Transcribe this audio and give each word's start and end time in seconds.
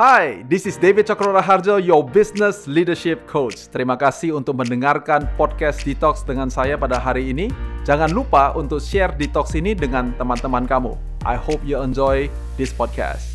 Hai, 0.00 0.48
this 0.48 0.64
is 0.64 0.80
David 0.80 1.04
Cokro 1.04 1.36
Harjo, 1.44 1.76
your 1.76 2.00
business 2.00 2.64
leadership 2.64 3.20
coach. 3.28 3.68
Terima 3.68 4.00
kasih 4.00 4.32
untuk 4.32 4.56
mendengarkan 4.56 5.28
podcast 5.36 5.84
Detox 5.84 6.24
dengan 6.24 6.48
saya 6.48 6.80
pada 6.80 6.96
hari 6.96 7.28
ini. 7.28 7.52
Jangan 7.84 8.08
lupa 8.08 8.56
untuk 8.56 8.80
share 8.80 9.12
Detox 9.12 9.52
ini 9.60 9.76
dengan 9.76 10.16
teman-teman 10.16 10.64
kamu. 10.64 10.96
I 11.28 11.36
hope 11.36 11.60
you 11.68 11.76
enjoy 11.84 12.32
this 12.56 12.72
podcast. 12.72 13.28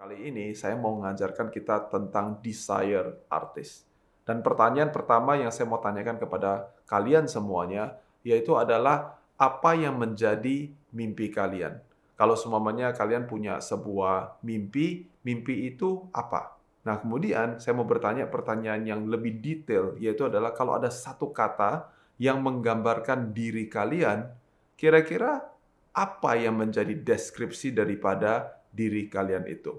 Kali 0.00 0.16
ini 0.32 0.56
saya 0.56 0.80
mau 0.80 0.96
mengajarkan 0.96 1.52
kita 1.52 1.92
tentang 1.92 2.40
desire 2.40 3.20
artist. 3.28 3.84
Dan 4.24 4.40
pertanyaan 4.40 4.96
pertama 4.96 5.36
yang 5.36 5.52
saya 5.52 5.68
mau 5.68 5.84
tanyakan 5.84 6.16
kepada 6.16 6.72
kalian 6.88 7.28
semuanya, 7.28 8.00
yaitu 8.24 8.56
adalah 8.56 9.20
apa 9.36 9.76
yang 9.76 10.00
menjadi 10.00 10.72
mimpi 10.96 11.28
kalian. 11.28 11.76
Kalau 12.16 12.32
semuanya 12.32 12.96
kalian 12.96 13.28
punya 13.28 13.60
sebuah 13.60 14.40
mimpi, 14.40 15.04
mimpi 15.20 15.68
itu 15.68 16.08
apa? 16.16 16.56
Nah, 16.88 16.96
kemudian 16.96 17.60
saya 17.60 17.76
mau 17.76 17.84
bertanya 17.84 18.24
pertanyaan 18.32 18.88
yang 18.88 19.04
lebih 19.04 19.42
detail, 19.44 19.92
yaitu 20.00 20.24
adalah 20.24 20.56
kalau 20.56 20.80
ada 20.80 20.88
satu 20.88 21.28
kata 21.28 21.92
yang 22.16 22.40
menggambarkan 22.40 23.36
diri 23.36 23.68
kalian, 23.68 24.32
kira-kira 24.80 25.44
apa 25.92 26.30
yang 26.40 26.56
menjadi 26.56 26.96
deskripsi 26.96 27.76
daripada 27.76 28.64
diri 28.72 29.12
kalian 29.12 29.44
itu? 29.50 29.76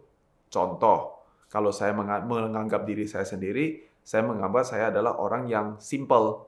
Contoh, 0.51 1.25
kalau 1.47 1.71
saya 1.71 1.95
menganggap 1.95 2.83
diri 2.83 3.07
saya 3.07 3.25
sendiri, 3.25 3.87
saya 4.03 4.27
menganggap 4.27 4.67
saya 4.67 4.91
adalah 4.91 5.17
orang 5.17 5.47
yang 5.47 5.67
simple. 5.79 6.43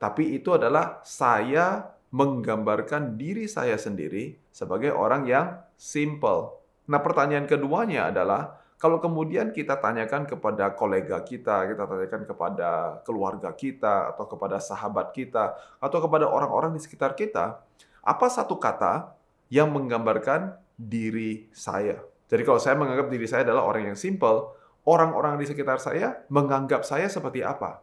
Tapi 0.00 0.34
itu 0.40 0.56
adalah 0.56 1.04
saya 1.04 1.91
menggambarkan 2.12 3.16
diri 3.16 3.48
saya 3.48 3.80
sendiri 3.80 4.36
sebagai 4.52 4.92
orang 4.92 5.24
yang 5.24 5.58
simple. 5.80 6.60
Nah, 6.86 7.00
pertanyaan 7.00 7.48
keduanya 7.48 8.12
adalah 8.12 8.62
kalau 8.76 8.98
kemudian 8.98 9.54
kita 9.54 9.78
tanyakan 9.78 10.26
kepada 10.26 10.74
kolega 10.74 11.22
kita, 11.22 11.70
kita 11.70 11.86
tanyakan 11.86 12.22
kepada 12.26 12.70
keluarga 13.06 13.54
kita, 13.54 14.10
atau 14.12 14.26
kepada 14.26 14.58
sahabat 14.58 15.14
kita, 15.14 15.54
atau 15.78 15.98
kepada 16.02 16.26
orang-orang 16.26 16.74
di 16.74 16.82
sekitar 16.82 17.14
kita, 17.14 17.62
apa 18.02 18.26
satu 18.26 18.58
kata 18.58 19.14
yang 19.48 19.70
menggambarkan 19.70 20.58
diri 20.74 21.46
saya? 21.54 22.02
Jadi 22.26 22.42
kalau 22.42 22.58
saya 22.58 22.74
menganggap 22.74 23.06
diri 23.06 23.24
saya 23.30 23.46
adalah 23.46 23.70
orang 23.70 23.94
yang 23.94 23.98
simple, 23.98 24.50
orang-orang 24.82 25.38
di 25.38 25.46
sekitar 25.46 25.78
saya 25.78 26.26
menganggap 26.26 26.82
saya 26.82 27.06
seperti 27.06 27.46
apa? 27.46 27.78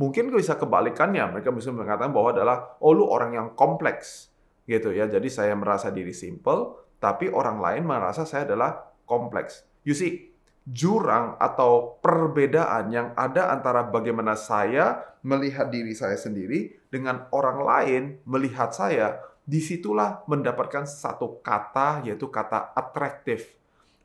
Mungkin 0.00 0.32
bisa 0.32 0.56
kebalikannya, 0.56 1.28
mereka 1.28 1.52
bisa 1.52 1.68
mengatakan 1.68 2.08
bahwa 2.08 2.32
adalah, 2.32 2.56
oh 2.80 2.96
lu 2.96 3.04
orang 3.04 3.36
yang 3.36 3.48
kompleks, 3.52 4.32
gitu 4.64 4.96
ya. 4.96 5.04
Jadi 5.04 5.28
saya 5.28 5.52
merasa 5.52 5.92
diri 5.92 6.16
simple, 6.16 6.96
tapi 6.96 7.28
orang 7.28 7.60
lain 7.60 7.84
merasa 7.84 8.24
saya 8.24 8.48
adalah 8.48 8.80
kompleks. 9.04 9.68
You 9.84 9.92
see, 9.92 10.32
jurang 10.64 11.36
atau 11.36 12.00
perbedaan 12.00 12.88
yang 12.88 13.12
ada 13.12 13.52
antara 13.52 13.84
bagaimana 13.84 14.40
saya 14.40 15.04
melihat 15.20 15.68
diri 15.68 15.92
saya 15.92 16.16
sendiri 16.16 16.80
dengan 16.88 17.28
orang 17.28 17.58
lain 17.60 18.02
melihat 18.24 18.72
saya, 18.72 19.20
di 19.44 19.60
situlah 19.60 20.24
mendapatkan 20.24 20.88
satu 20.88 21.44
kata, 21.44 22.08
yaitu 22.08 22.32
kata 22.32 22.72
atraktif. 22.72 23.52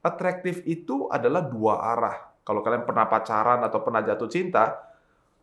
Atraktif 0.03 0.59
itu 0.67 1.07
adalah 1.07 1.47
dua 1.47 1.79
arah. 1.95 2.17
Kalau 2.45 2.61
kalian 2.61 2.85
pernah 2.85 3.09
pacaran 3.09 3.63
atau 3.65 3.81
pernah 3.81 4.05
jatuh 4.05 4.29
cinta, 4.29 4.84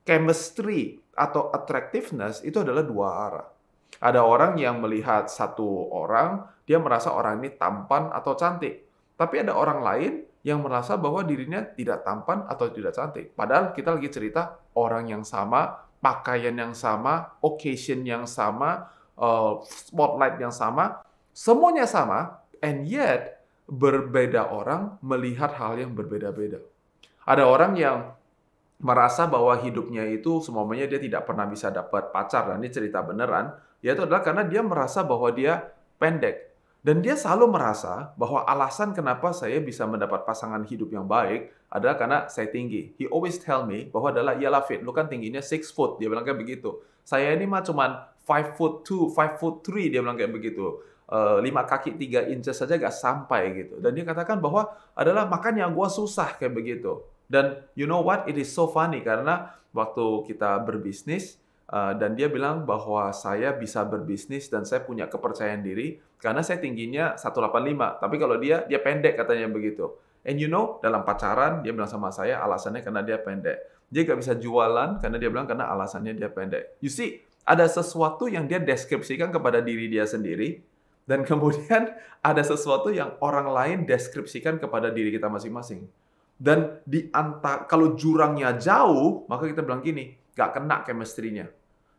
chemistry 0.02 0.98
atau 1.14 1.52
attractiveness 1.52 2.42
itu 2.42 2.62
adalah 2.62 2.82
dua 2.82 3.08
arah. 3.28 3.46
Ada 4.02 4.24
orang 4.26 4.58
yang 4.58 4.82
melihat 4.82 5.30
satu 5.30 5.92
orang, 5.94 6.42
dia 6.66 6.82
merasa 6.82 7.14
orang 7.14 7.38
ini 7.38 7.54
tampan 7.54 8.10
atau 8.10 8.34
cantik. 8.34 8.82
Tapi 9.14 9.46
ada 9.46 9.54
orang 9.54 9.78
lain 9.78 10.12
yang 10.42 10.58
merasa 10.58 10.98
bahwa 10.98 11.22
dirinya 11.22 11.62
tidak 11.62 12.02
tampan 12.02 12.42
atau 12.50 12.66
tidak 12.74 12.98
cantik. 12.98 13.30
Padahal 13.38 13.70
kita 13.70 13.94
lagi 13.94 14.10
cerita 14.10 14.58
orang 14.74 15.06
yang 15.06 15.22
sama, 15.22 15.86
pakaian 16.02 16.54
yang 16.58 16.74
sama, 16.74 17.38
occasion 17.38 18.02
yang 18.02 18.26
sama, 18.26 18.90
uh, 19.14 19.62
spotlight 19.62 20.42
yang 20.42 20.50
sama, 20.50 20.98
semuanya 21.30 21.86
sama, 21.86 22.42
and 22.58 22.90
yet 22.90 23.46
berbeda 23.70 24.50
orang 24.50 24.98
melihat 24.98 25.54
hal 25.54 25.78
yang 25.78 25.94
berbeda-beda. 25.94 26.58
Ada 27.22 27.46
orang 27.46 27.78
yang 27.78 28.18
merasa 28.82 29.30
bahwa 29.30 29.54
hidupnya 29.62 30.02
itu 30.10 30.42
semuanya 30.42 30.90
dia 30.90 30.98
tidak 30.98 31.22
pernah 31.24 31.46
bisa 31.46 31.70
dapat 31.70 32.10
pacar 32.10 32.50
dan 32.50 32.58
ini 32.58 32.68
cerita 32.68 32.98
beneran 33.00 33.54
yaitu 33.78 34.02
adalah 34.02 34.26
karena 34.26 34.42
dia 34.42 34.60
merasa 34.60 35.06
bahwa 35.06 35.30
dia 35.30 35.70
pendek 36.02 36.52
dan 36.82 36.98
dia 36.98 37.14
selalu 37.14 37.54
merasa 37.54 38.10
bahwa 38.18 38.42
alasan 38.42 38.90
kenapa 38.90 39.30
saya 39.30 39.62
bisa 39.62 39.86
mendapat 39.86 40.26
pasangan 40.26 40.66
hidup 40.66 40.90
yang 40.90 41.06
baik 41.06 41.54
adalah 41.70 41.94
karena 41.94 42.18
saya 42.26 42.50
tinggi. 42.50 42.90
He 42.98 43.06
always 43.06 43.38
tell 43.38 43.62
me 43.62 43.86
bahwa 43.86 44.10
adalah 44.10 44.34
iyalah 44.34 44.66
fit, 44.66 44.82
lu 44.82 44.90
kan 44.90 45.06
tingginya 45.06 45.38
6 45.38 45.70
foot, 45.70 46.02
dia 46.02 46.10
bilang 46.10 46.26
kayak 46.26 46.42
begitu. 46.42 46.82
Saya 47.06 47.38
ini 47.38 47.46
mah 47.46 47.62
cuman 47.62 48.02
5 48.26 48.58
foot 48.58 48.82
2, 48.82 49.14
5 49.14 49.38
foot 49.38 49.54
3, 49.62 49.94
dia 49.94 50.02
bilang 50.02 50.18
kayak 50.18 50.34
begitu. 50.34 50.82
Uh, 51.06 51.38
kaki 51.44 52.00
tiga 52.00 52.24
inches 52.26 52.58
saja 52.58 52.74
gak 52.74 52.90
sampai 52.90 53.62
gitu. 53.62 53.78
Dan 53.78 53.94
dia 53.94 54.02
katakan 54.02 54.42
bahwa 54.42 54.66
adalah 54.98 55.28
makanya 55.30 55.70
gua 55.70 55.86
susah 55.86 56.34
kayak 56.34 56.50
begitu. 56.50 56.98
Dan 57.32 57.64
you 57.72 57.88
know 57.88 58.04
what? 58.04 58.28
It 58.28 58.36
is 58.36 58.52
so 58.52 58.68
funny 58.68 59.00
karena 59.00 59.56
waktu 59.72 60.28
kita 60.28 60.60
berbisnis 60.68 61.40
uh, 61.72 61.96
dan 61.96 62.12
dia 62.12 62.28
bilang 62.28 62.68
bahwa 62.68 63.08
saya 63.16 63.56
bisa 63.56 63.88
berbisnis 63.88 64.52
dan 64.52 64.68
saya 64.68 64.84
punya 64.84 65.08
kepercayaan 65.08 65.64
diri 65.64 65.96
karena 66.20 66.44
saya 66.44 66.60
tingginya 66.60 67.16
185. 67.16 68.04
Tapi 68.04 68.16
kalau 68.20 68.36
dia 68.36 68.68
dia 68.68 68.84
pendek 68.84 69.16
katanya 69.16 69.48
begitu. 69.48 69.96
And 70.28 70.36
you 70.36 70.52
know, 70.52 70.76
dalam 70.84 71.08
pacaran 71.08 71.64
dia 71.64 71.72
bilang 71.72 71.88
sama 71.88 72.12
saya 72.12 72.36
alasannya 72.44 72.84
karena 72.84 73.00
dia 73.00 73.16
pendek. 73.16 73.88
Dia 73.88 74.04
gak 74.04 74.20
bisa 74.20 74.36
jualan 74.36 75.00
karena 75.00 75.16
dia 75.16 75.28
bilang 75.32 75.48
karena 75.48 75.72
alasannya 75.72 76.12
dia 76.12 76.28
pendek. 76.28 76.76
You 76.84 76.92
see, 76.92 77.24
ada 77.48 77.64
sesuatu 77.64 78.28
yang 78.28 78.44
dia 78.44 78.60
deskripsikan 78.60 79.32
kepada 79.32 79.64
diri 79.64 79.88
dia 79.88 80.04
sendiri 80.04 80.60
dan 81.08 81.24
kemudian 81.28 81.96
ada 82.20 82.42
sesuatu 82.44 82.92
yang 82.92 83.16
orang 83.24 83.48
lain 83.48 83.78
deskripsikan 83.88 84.60
kepada 84.60 84.92
diri 84.92 85.10
kita 85.16 85.32
masing-masing. 85.32 85.88
Dan 86.42 86.82
di 86.82 87.06
anta 87.14 87.70
kalau 87.70 87.94
jurangnya 87.94 88.58
jauh, 88.58 89.30
maka 89.30 89.46
kita 89.46 89.62
bilang 89.62 89.78
gini, 89.78 90.10
gak 90.34 90.58
kena 90.58 90.82
chemistry-nya. 90.82 91.46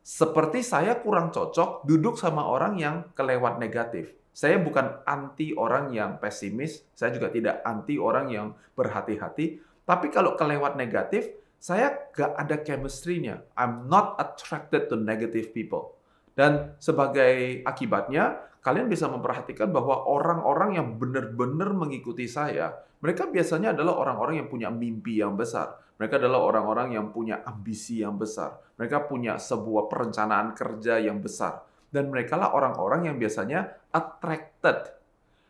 Seperti 0.03 0.59
saya 0.59 0.99
kurang 0.99 1.31
cocok 1.31 1.87
duduk 1.87 2.19
sama 2.19 2.43
orang 2.43 2.75
yang 2.75 3.07
kelewat 3.15 3.55
negatif. 3.55 4.11
Saya 4.35 4.59
bukan 4.59 4.99
anti 5.07 5.55
orang 5.55 5.95
yang 5.95 6.19
pesimis, 6.19 6.83
saya 6.91 7.15
juga 7.15 7.31
tidak 7.31 7.63
anti 7.63 7.95
orang 7.95 8.27
yang 8.27 8.47
berhati-hati. 8.75 9.63
Tapi 9.87 10.11
kalau 10.11 10.35
kelewat 10.35 10.75
negatif, 10.75 11.31
saya 11.55 12.11
gak 12.11 12.35
ada 12.35 12.59
chemistry-nya. 12.59 13.47
I'm 13.55 13.87
not 13.87 14.19
attracted 14.19 14.91
to 14.91 14.99
negative 14.99 15.55
people. 15.55 15.95
Dan 16.33 16.73
sebagai 16.81 17.61
akibatnya, 17.61 18.49
kalian 18.65 18.89
bisa 18.89 19.05
memperhatikan 19.11 19.69
bahwa 19.69 20.09
orang-orang 20.09 20.81
yang 20.81 20.87
benar-benar 20.97 21.75
mengikuti 21.77 22.25
saya, 22.25 22.73
mereka 23.03 23.29
biasanya 23.29 23.75
adalah 23.75 23.99
orang-orang 23.99 24.41
yang 24.41 24.47
punya 24.49 24.71
mimpi 24.73 25.21
yang 25.21 25.35
besar. 25.37 25.77
Mereka 26.01 26.17
adalah 26.17 26.41
orang-orang 26.41 26.97
yang 26.97 27.13
punya 27.13 27.45
ambisi 27.45 28.01
yang 28.01 28.17
besar. 28.17 28.57
Mereka 28.81 29.05
punya 29.05 29.37
sebuah 29.37 29.91
perencanaan 29.91 30.57
kerja 30.57 30.97
yang 30.97 31.21
besar. 31.21 31.61
Dan 31.93 32.09
mereka 32.09 32.33
lah 32.33 32.49
orang-orang 32.57 33.11
yang 33.11 33.21
biasanya 33.21 33.77
attracted. 33.93 34.89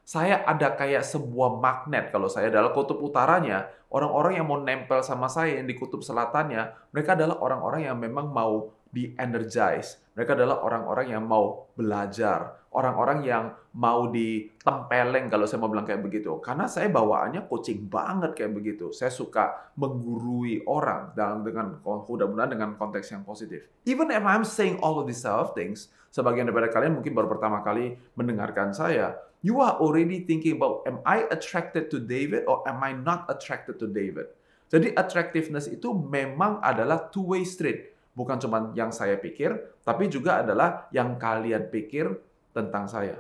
Saya 0.04 0.44
ada 0.44 0.76
kayak 0.76 1.08
sebuah 1.08 1.64
magnet 1.64 2.12
kalau 2.12 2.28
saya 2.28 2.52
adalah 2.52 2.76
kutub 2.76 3.00
utaranya. 3.00 3.72
Orang-orang 3.88 4.36
yang 4.36 4.52
mau 4.52 4.60
nempel 4.60 5.00
sama 5.00 5.32
saya 5.32 5.56
yang 5.56 5.70
di 5.70 5.80
kutub 5.80 6.04
selatannya, 6.04 6.92
mereka 6.92 7.16
adalah 7.16 7.40
orang-orang 7.40 7.88
yang 7.88 7.96
memang 7.96 8.28
mau 8.28 8.76
di-energize. 8.92 10.03
Mereka 10.14 10.38
adalah 10.38 10.62
orang-orang 10.62 11.10
yang 11.10 11.26
mau 11.26 11.74
belajar, 11.74 12.70
orang-orang 12.70 13.26
yang 13.26 13.50
mau 13.74 14.14
ditempeleng 14.14 15.26
kalau 15.26 15.50
saya 15.50 15.58
mau 15.58 15.74
bilang 15.74 15.90
kayak 15.90 16.06
begitu. 16.06 16.38
Karena 16.38 16.70
saya 16.70 16.86
bawaannya 16.94 17.50
coaching 17.50 17.90
banget 17.90 18.38
kayak 18.38 18.54
begitu. 18.54 18.94
Saya 18.94 19.10
suka 19.10 19.74
menggurui 19.74 20.62
orang 20.70 21.18
dalam 21.18 21.42
dengan 21.42 21.82
mudah-mudahan 21.82 22.54
dengan 22.54 22.78
konteks 22.78 23.10
yang 23.10 23.26
positif. 23.26 23.66
Even 23.90 24.14
if 24.14 24.22
I'm 24.22 24.46
saying 24.46 24.78
all 24.86 25.02
of 25.02 25.10
these 25.10 25.22
self 25.22 25.58
things, 25.58 25.90
sebagian 26.14 26.46
daripada 26.46 26.70
kalian 26.70 26.94
mungkin 26.94 27.18
baru 27.18 27.34
pertama 27.34 27.66
kali 27.66 27.98
mendengarkan 28.14 28.70
saya, 28.70 29.18
you 29.42 29.58
are 29.66 29.82
already 29.82 30.22
thinking 30.30 30.62
about 30.62 30.86
am 30.86 31.02
I 31.10 31.26
attracted 31.34 31.90
to 31.90 31.98
David 31.98 32.46
or 32.46 32.62
am 32.70 32.86
I 32.86 32.94
not 32.94 33.26
attracted 33.34 33.82
to 33.82 33.90
David? 33.90 34.30
Jadi 34.70 34.94
attractiveness 34.94 35.70
itu 35.70 35.94
memang 35.94 36.58
adalah 36.62 37.10
two 37.10 37.34
way 37.34 37.46
street 37.46 37.93
bukan 38.14 38.38
cuma 38.38 38.72
yang 38.78 38.94
saya 38.94 39.18
pikir, 39.18 39.82
tapi 39.82 40.10
juga 40.10 40.46
adalah 40.46 40.90
yang 40.94 41.18
kalian 41.18 41.70
pikir 41.70 42.10
tentang 42.54 42.86
saya. 42.86 43.18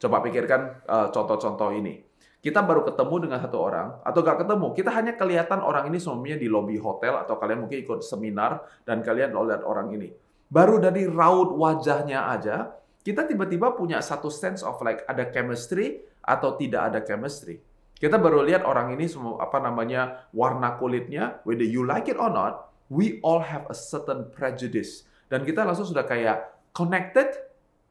Coba 0.00 0.24
pikirkan 0.24 0.84
uh, 0.88 1.08
contoh-contoh 1.12 1.76
ini. 1.76 2.00
Kita 2.40 2.64
baru 2.64 2.88
ketemu 2.88 3.28
dengan 3.28 3.38
satu 3.44 3.60
orang, 3.60 4.00
atau 4.00 4.24
gak 4.24 4.48
ketemu, 4.48 4.72
kita 4.72 4.90
hanya 4.96 5.12
kelihatan 5.12 5.60
orang 5.60 5.92
ini 5.92 6.00
semuanya 6.00 6.40
di 6.40 6.48
lobi 6.48 6.80
hotel, 6.80 7.20
atau 7.20 7.36
kalian 7.36 7.68
mungkin 7.68 7.84
ikut 7.84 8.00
seminar, 8.00 8.64
dan 8.88 9.04
kalian 9.04 9.36
lihat 9.36 9.60
orang 9.60 9.92
ini. 9.92 10.08
Baru 10.48 10.80
dari 10.80 11.04
raut 11.04 11.52
wajahnya 11.52 12.32
aja, 12.32 12.72
kita 13.04 13.28
tiba-tiba 13.28 13.76
punya 13.76 14.00
satu 14.00 14.32
sense 14.32 14.64
of 14.64 14.80
like 14.80 15.04
ada 15.04 15.28
chemistry 15.28 16.00
atau 16.24 16.56
tidak 16.56 16.92
ada 16.92 17.04
chemistry. 17.04 17.60
Kita 18.00 18.16
baru 18.16 18.40
lihat 18.40 18.64
orang 18.64 18.96
ini 18.96 19.04
semua 19.04 19.44
apa 19.44 19.60
namanya 19.60 20.24
warna 20.32 20.80
kulitnya, 20.80 21.44
whether 21.44 21.68
you 21.68 21.84
like 21.84 22.08
it 22.08 22.16
or 22.16 22.32
not, 22.32 22.69
we 22.90 23.22
all 23.22 23.40
have 23.40 23.64
a 23.70 23.76
certain 23.76 24.28
prejudice. 24.34 25.06
Dan 25.30 25.46
kita 25.46 25.62
langsung 25.62 25.86
sudah 25.86 26.04
kayak 26.04 26.50
connected 26.74 27.30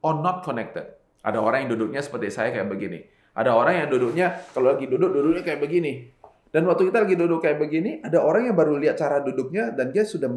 or 0.04 0.20
not 0.20 0.44
connected. 0.44 1.00
Ada 1.24 1.40
orang 1.40 1.66
yang 1.66 1.80
duduknya 1.80 2.04
seperti 2.04 2.30
saya 2.30 2.52
kayak 2.52 2.68
begini. 2.68 3.08
Ada 3.34 3.56
orang 3.56 3.88
yang 3.88 3.88
duduknya 3.88 4.44
kalau 4.52 4.76
lagi 4.76 4.86
duduk 4.92 5.16
duduknya 5.16 5.44
kayak 5.48 5.64
begini. 5.64 6.12
Dan 6.50 6.66
waktu 6.66 6.90
kita 6.90 7.06
lagi 7.06 7.14
duduk 7.14 7.46
kayak 7.46 7.62
begini, 7.62 8.02
ada 8.02 8.26
orang 8.26 8.50
yang 8.50 8.58
baru 8.58 8.74
lihat 8.82 8.98
cara 8.98 9.22
duduknya 9.22 9.70
dan 9.70 9.94
dia 9.94 10.02
sudah 10.02 10.28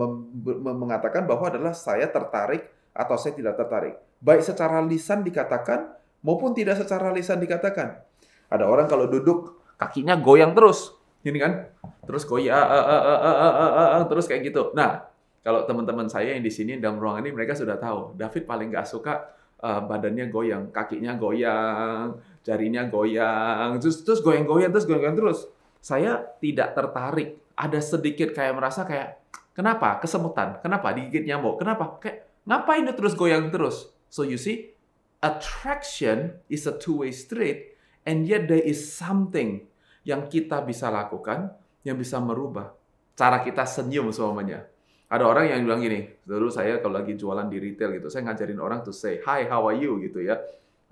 mengatakan 0.61 1.25
bahwa 1.25 1.49
adalah 1.49 1.73
saya 1.73 2.05
tertarik 2.05 2.69
atau 2.93 3.17
saya 3.17 3.33
tidak 3.33 3.57
tertarik. 3.57 3.97
Baik 4.21 4.45
secara 4.45 4.85
lisan 4.85 5.25
dikatakan 5.25 5.89
maupun 6.21 6.53
tidak 6.53 6.85
secara 6.85 7.09
lisan 7.17 7.41
dikatakan. 7.41 8.05
Ada 8.53 8.69
orang 8.69 8.93
kalau 8.93 9.09
duduk 9.09 9.65
kakinya 9.81 10.21
goyang 10.21 10.53
terus, 10.53 10.93
ini 11.23 11.39
kan, 11.39 11.71
terus 12.03 12.27
goyang, 12.27 12.67
terus 14.11 14.27
kayak 14.27 14.51
gitu. 14.51 14.75
Nah, 14.75 15.07
kalau 15.43 15.67
teman-teman 15.67 16.07
saya 16.07 16.35
yang 16.35 16.43
di 16.43 16.51
sini 16.51 16.79
dalam 16.79 16.99
ruangan 16.99 17.27
ini 17.27 17.33
mereka 17.35 17.55
sudah 17.55 17.79
tahu, 17.79 18.15
David 18.15 18.47
paling 18.47 18.71
nggak 18.71 18.87
suka 18.87 19.35
uh, 19.63 19.81
badannya 19.87 20.31
goyang, 20.31 20.71
kakinya 20.75 21.15
goyang, 21.19 22.19
jarinya 22.43 22.87
goyang, 22.91 23.79
terus 23.79 24.03
terus 24.03 24.19
goyang-goyang 24.23 24.71
terus 24.75 24.87
goyang-goyang 24.87 25.19
terus 25.19 25.47
saya 25.83 26.23
tidak 26.39 26.75
tertarik. 26.79 27.43
Ada 27.53 27.83
sedikit 27.83 28.33
kayak 28.33 28.55
merasa 28.55 28.83
kayak, 28.83 29.19
kenapa? 29.53 30.01
Kesemutan. 30.01 30.63
Kenapa? 30.63 30.91
Digigit 30.97 31.29
nyamuk. 31.29 31.61
Kenapa? 31.61 32.01
Kayak, 32.01 32.27
ngapain 32.49 32.87
dia 32.87 32.95
terus 32.97 33.15
goyang 33.15 33.51
terus? 33.53 33.93
So 34.09 34.25
you 34.25 34.41
see, 34.41 34.73
attraction 35.21 36.43
is 36.49 36.67
a 36.67 36.75
two-way 36.75 37.13
street, 37.13 37.77
and 38.03 38.27
yet 38.27 38.49
there 38.51 38.63
is 38.63 38.81
something 38.83 39.69
yang 40.03 40.27
kita 40.27 40.63
bisa 40.63 40.91
lakukan 40.91 41.51
yang 41.83 41.99
bisa 41.99 42.19
merubah. 42.23 42.75
Cara 43.15 43.43
kita 43.43 43.67
senyum 43.67 44.11
semuanya. 44.15 44.67
Ada 45.13 45.29
orang 45.29 45.45
yang 45.53 45.69
bilang 45.69 45.85
gini, 45.85 46.09
dulu 46.25 46.49
saya 46.49 46.81
kalau 46.81 46.97
lagi 46.97 47.13
jualan 47.21 47.45
di 47.45 47.61
retail 47.61 48.01
gitu, 48.01 48.09
saya 48.09 48.25
ngajarin 48.33 48.57
orang 48.57 48.81
to 48.81 48.97
say, 48.97 49.21
hi, 49.21 49.45
how 49.45 49.69
are 49.69 49.77
you? 49.77 50.01
gitu 50.01 50.25
ya. 50.25 50.41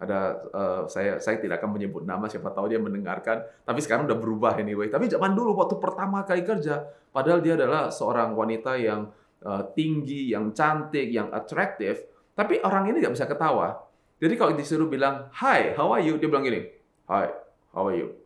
Ada 0.00 0.18
uh, 0.52 0.82
saya 0.88 1.20
saya 1.20 1.40
tidak 1.40 1.60
akan 1.60 1.76
menyebut 1.76 2.04
nama 2.04 2.24
siapa 2.28 2.52
tahu 2.52 2.72
dia 2.72 2.80
mendengarkan. 2.80 3.44
Tapi 3.64 3.80
sekarang 3.84 4.08
udah 4.08 4.16
berubah 4.16 4.56
anyway. 4.56 4.88
Tapi 4.88 5.08
zaman 5.08 5.36
dulu 5.36 5.56
waktu 5.56 5.76
pertama 5.76 6.24
kali 6.24 6.40
kerja 6.40 6.88
padahal 7.12 7.44
dia 7.44 7.56
adalah 7.56 7.92
seorang 7.92 8.32
wanita 8.32 8.80
yang 8.80 9.12
uh, 9.44 9.62
tinggi 9.76 10.32
yang 10.32 10.56
cantik 10.56 11.04
yang 11.12 11.28
atraktif 11.36 12.00
tapi 12.32 12.56
orang 12.64 12.88
ini 12.88 13.04
nggak 13.04 13.12
bisa 13.12 13.28
ketawa. 13.28 13.76
Jadi 14.20 14.40
kalau 14.40 14.56
disuruh 14.56 14.88
bilang 14.88 15.28
hi 15.36 15.76
how 15.76 15.92
are 15.92 16.00
you? 16.00 16.16
dia 16.16 16.28
bilang 16.32 16.48
gini 16.48 16.64
hi 17.08 17.28
how 17.76 17.88
are 17.88 17.96
you 17.96 18.19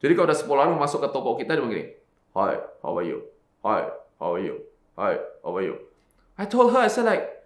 jadi 0.00 0.12
kalau 0.16 0.26
ada 0.26 0.36
10 0.36 0.48
orang 0.50 0.70
masuk 0.80 1.04
ke 1.04 1.08
toko 1.12 1.36
kita 1.36 1.54
dia 1.54 1.62
bilang 1.62 1.72
gini 1.76 1.86
hi 2.34 2.54
how 2.82 2.96
are 2.96 3.06
you 3.06 3.22
hi 3.62 3.86
how 4.18 4.34
are 4.34 4.42
you 4.42 4.56
hi 4.96 5.14
how 5.44 5.52
are 5.54 5.64
you 5.64 5.76
I 6.40 6.48
told 6.48 6.72
her 6.72 6.80
I 6.80 6.88
said 6.88 7.04
like 7.04 7.40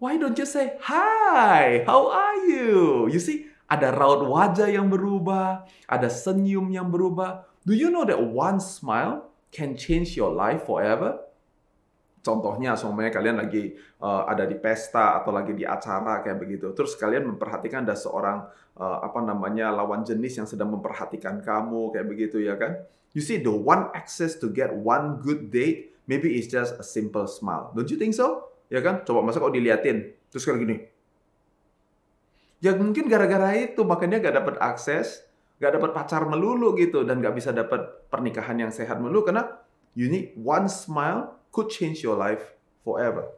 Why 0.00 0.16
don't 0.16 0.32
you 0.40 0.48
say, 0.48 0.80
Hi, 0.88 1.84
how 1.84 2.08
are 2.08 2.48
you? 2.48 3.04
You 3.12 3.20
see, 3.20 3.52
ada 3.68 3.92
raut 3.92 4.24
wajah 4.24 4.72
yang 4.72 4.88
berubah, 4.88 5.68
ada 5.84 6.08
senyum 6.08 6.72
yang 6.72 6.88
berubah. 6.88 7.44
Do 7.68 7.76
you 7.76 7.92
know 7.92 8.08
that 8.08 8.16
one 8.16 8.64
smile 8.64 9.28
can 9.52 9.76
change 9.76 10.16
your 10.16 10.32
life 10.32 10.64
forever? 10.64 11.20
Contohnya, 12.20 12.76
semuanya 12.76 13.08
kalian 13.08 13.40
lagi 13.40 13.72
uh, 14.04 14.28
ada 14.28 14.44
di 14.44 14.56
pesta 14.60 15.16
atau 15.20 15.32
lagi 15.32 15.56
di 15.56 15.64
acara 15.64 16.20
kayak 16.20 16.36
begitu. 16.36 16.76
Terus 16.76 16.92
kalian 17.00 17.32
memperhatikan 17.34 17.88
ada 17.88 17.96
seorang 17.96 18.44
uh, 18.76 18.98
apa 19.00 19.24
namanya 19.24 19.72
lawan 19.72 20.04
jenis 20.04 20.36
yang 20.36 20.48
sedang 20.48 20.68
memperhatikan 20.76 21.40
kamu 21.40 21.96
kayak 21.96 22.06
begitu 22.06 22.44
ya 22.44 22.60
kan? 22.60 22.76
You 23.16 23.24
see, 23.24 23.40
the 23.40 23.50
one 23.50 23.90
access 23.96 24.36
to 24.38 24.52
get 24.52 24.70
one 24.70 25.18
good 25.24 25.48
date 25.48 25.90
maybe 26.10 26.34
it's 26.34 26.50
just 26.50 26.74
a 26.74 26.84
simple 26.84 27.30
smile. 27.30 27.70
Don't 27.70 27.86
you 27.86 27.94
think 27.94 28.18
so? 28.18 28.50
ya 28.70 28.80
kan? 28.80 29.02
Coba 29.02 29.20
masa 29.26 29.42
kau 29.42 29.52
diliatin, 29.52 30.14
terus 30.30 30.46
kayak 30.46 30.62
gini. 30.62 30.76
Ya 32.62 32.72
mungkin 32.78 33.10
gara-gara 33.10 33.50
itu 33.58 33.82
makanya 33.82 34.22
gak 34.22 34.36
dapat 34.40 34.54
akses, 34.62 35.26
gak 35.58 35.76
dapat 35.76 35.90
pacar 35.92 36.22
melulu 36.24 36.78
gitu, 36.78 37.02
dan 37.02 37.18
gak 37.18 37.34
bisa 37.34 37.50
dapat 37.50 38.08
pernikahan 38.08 38.56
yang 38.56 38.70
sehat 38.70 39.02
melulu 39.02 39.26
karena 39.26 39.58
you 39.98 40.06
need 40.06 40.32
one 40.38 40.70
smile 40.70 41.39
could 41.50 41.68
change 41.70 42.02
your 42.02 42.18
life 42.18 42.54
forever. 42.82 43.30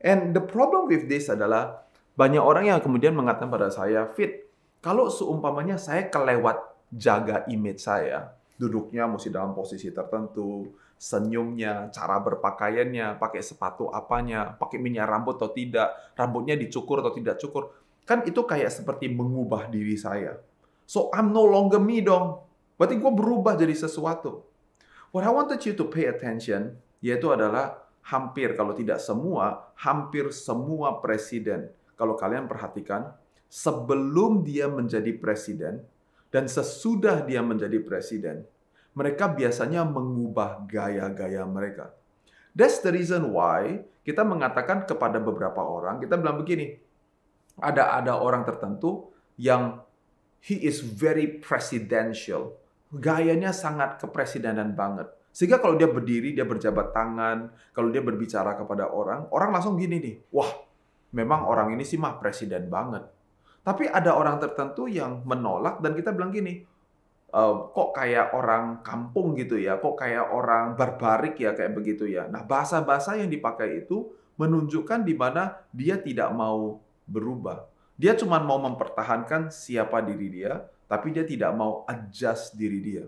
And 0.00 0.32
the 0.32 0.40
problem 0.40 0.88
with 0.88 1.06
this 1.06 1.28
adalah 1.28 1.84
banyak 2.16 2.40
orang 2.40 2.72
yang 2.72 2.80
kemudian 2.80 3.12
mengatakan 3.12 3.52
pada 3.52 3.68
saya, 3.68 4.08
Fit, 4.16 4.48
kalau 4.80 5.12
seumpamanya 5.12 5.76
saya 5.76 6.08
kelewat 6.08 6.56
jaga 6.88 7.44
image 7.52 7.84
saya, 7.84 8.32
duduknya 8.56 9.04
mesti 9.04 9.28
dalam 9.28 9.52
posisi 9.52 9.92
tertentu, 9.92 10.72
senyumnya, 11.00 11.88
cara 11.88 12.20
berpakaiannya, 12.20 13.16
pakai 13.16 13.40
sepatu 13.40 13.88
apanya, 13.88 14.52
pakai 14.56 14.76
minyak 14.76 15.08
rambut 15.08 15.40
atau 15.40 15.48
tidak, 15.52 16.12
rambutnya 16.12 16.60
dicukur 16.60 17.00
atau 17.00 17.16
tidak 17.16 17.40
cukur. 17.40 17.72
Kan 18.04 18.24
itu 18.28 18.44
kayak 18.44 18.68
seperti 18.68 19.08
mengubah 19.08 19.72
diri 19.72 19.96
saya. 19.96 20.36
So 20.84 21.08
I'm 21.16 21.32
no 21.32 21.48
longer 21.48 21.80
me 21.80 22.04
dong. 22.04 22.44
Berarti 22.76 23.00
gue 23.00 23.12
berubah 23.12 23.56
jadi 23.56 23.72
sesuatu. 23.72 24.44
What 25.12 25.24
I 25.24 25.32
wanted 25.32 25.64
you 25.64 25.72
to 25.76 25.88
pay 25.88 26.08
attention, 26.08 26.76
yaitu 27.00 27.32
adalah 27.32 27.80
hampir, 28.04 28.56
kalau 28.56 28.72
tidak 28.72 29.00
semua, 29.00 29.72
hampir 29.76 30.32
semua 30.32 31.00
presiden. 31.00 31.68
Kalau 31.96 32.16
kalian 32.16 32.48
perhatikan, 32.48 33.12
sebelum 33.50 34.40
dia 34.46 34.70
menjadi 34.70 35.12
presiden, 35.20 35.84
dan 36.30 36.46
sesudah 36.46 37.26
dia 37.26 37.42
menjadi 37.42 37.82
presiden, 37.82 38.46
mereka 38.94 39.26
biasanya 39.30 39.82
mengubah 39.82 40.64
gaya-gaya 40.64 41.42
mereka. 41.44 41.90
That's 42.54 42.82
the 42.82 42.94
reason 42.94 43.30
why 43.34 43.82
kita 44.02 44.26
mengatakan 44.26 44.86
kepada 44.86 45.18
beberapa 45.22 45.62
orang, 45.62 46.02
kita 46.02 46.18
bilang 46.18 46.38
begini, 46.38 46.78
ada 47.58 47.98
ada 47.98 48.18
orang 48.18 48.42
tertentu 48.46 49.10
yang 49.36 49.82
he 50.42 50.56
is 50.66 50.80
very 50.80 51.38
presidential. 51.38 52.56
Gayanya 52.90 53.54
sangat 53.54 54.02
kepresidenan 54.02 54.74
banget. 54.74 55.06
Sehingga 55.30 55.62
kalau 55.62 55.78
dia 55.78 55.86
berdiri, 55.86 56.34
dia 56.34 56.42
berjabat 56.42 56.90
tangan, 56.90 57.54
kalau 57.70 57.88
dia 57.94 58.02
berbicara 58.02 58.58
kepada 58.58 58.90
orang, 58.90 59.30
orang 59.30 59.50
langsung 59.54 59.78
gini 59.78 60.02
nih, 60.02 60.14
wah, 60.34 60.50
memang 61.14 61.46
orang 61.46 61.74
ini 61.74 61.86
sih 61.86 61.98
mah 61.98 62.18
presiden 62.18 62.66
banget. 62.66 63.06
Tapi 63.62 63.86
ada 63.86 64.18
orang 64.18 64.42
tertentu 64.42 64.90
yang 64.90 65.22
menolak 65.22 65.78
dan 65.78 65.94
kita 65.94 66.10
bilang 66.10 66.34
gini, 66.34 66.66
uh, 67.30 67.70
kok 67.70 67.94
kayak 67.94 68.34
orang 68.34 68.82
kampung 68.82 69.38
gitu 69.38 69.54
ya, 69.54 69.78
kok 69.78 69.94
kayak 69.94 70.34
orang 70.34 70.74
barbarik 70.74 71.38
ya 71.38 71.54
kayak 71.54 71.78
begitu 71.78 72.10
ya. 72.10 72.26
Nah, 72.26 72.42
bahasa-bahasa 72.42 73.18
yang 73.20 73.30
dipakai 73.30 73.86
itu 73.86 74.10
menunjukkan 74.34 75.04
di 75.04 75.14
mana 75.14 75.60
dia 75.70 76.00
tidak 76.00 76.32
mau 76.34 76.80
berubah. 77.06 77.68
Dia 78.00 78.16
cuma 78.16 78.40
mau 78.40 78.56
mempertahankan 78.56 79.52
siapa 79.52 80.00
diri 80.00 80.32
dia, 80.32 80.64
tapi 80.88 81.12
dia 81.12 81.22
tidak 81.22 81.52
mau 81.52 81.84
adjust 81.84 82.56
diri 82.56 82.80
dia. 82.80 83.04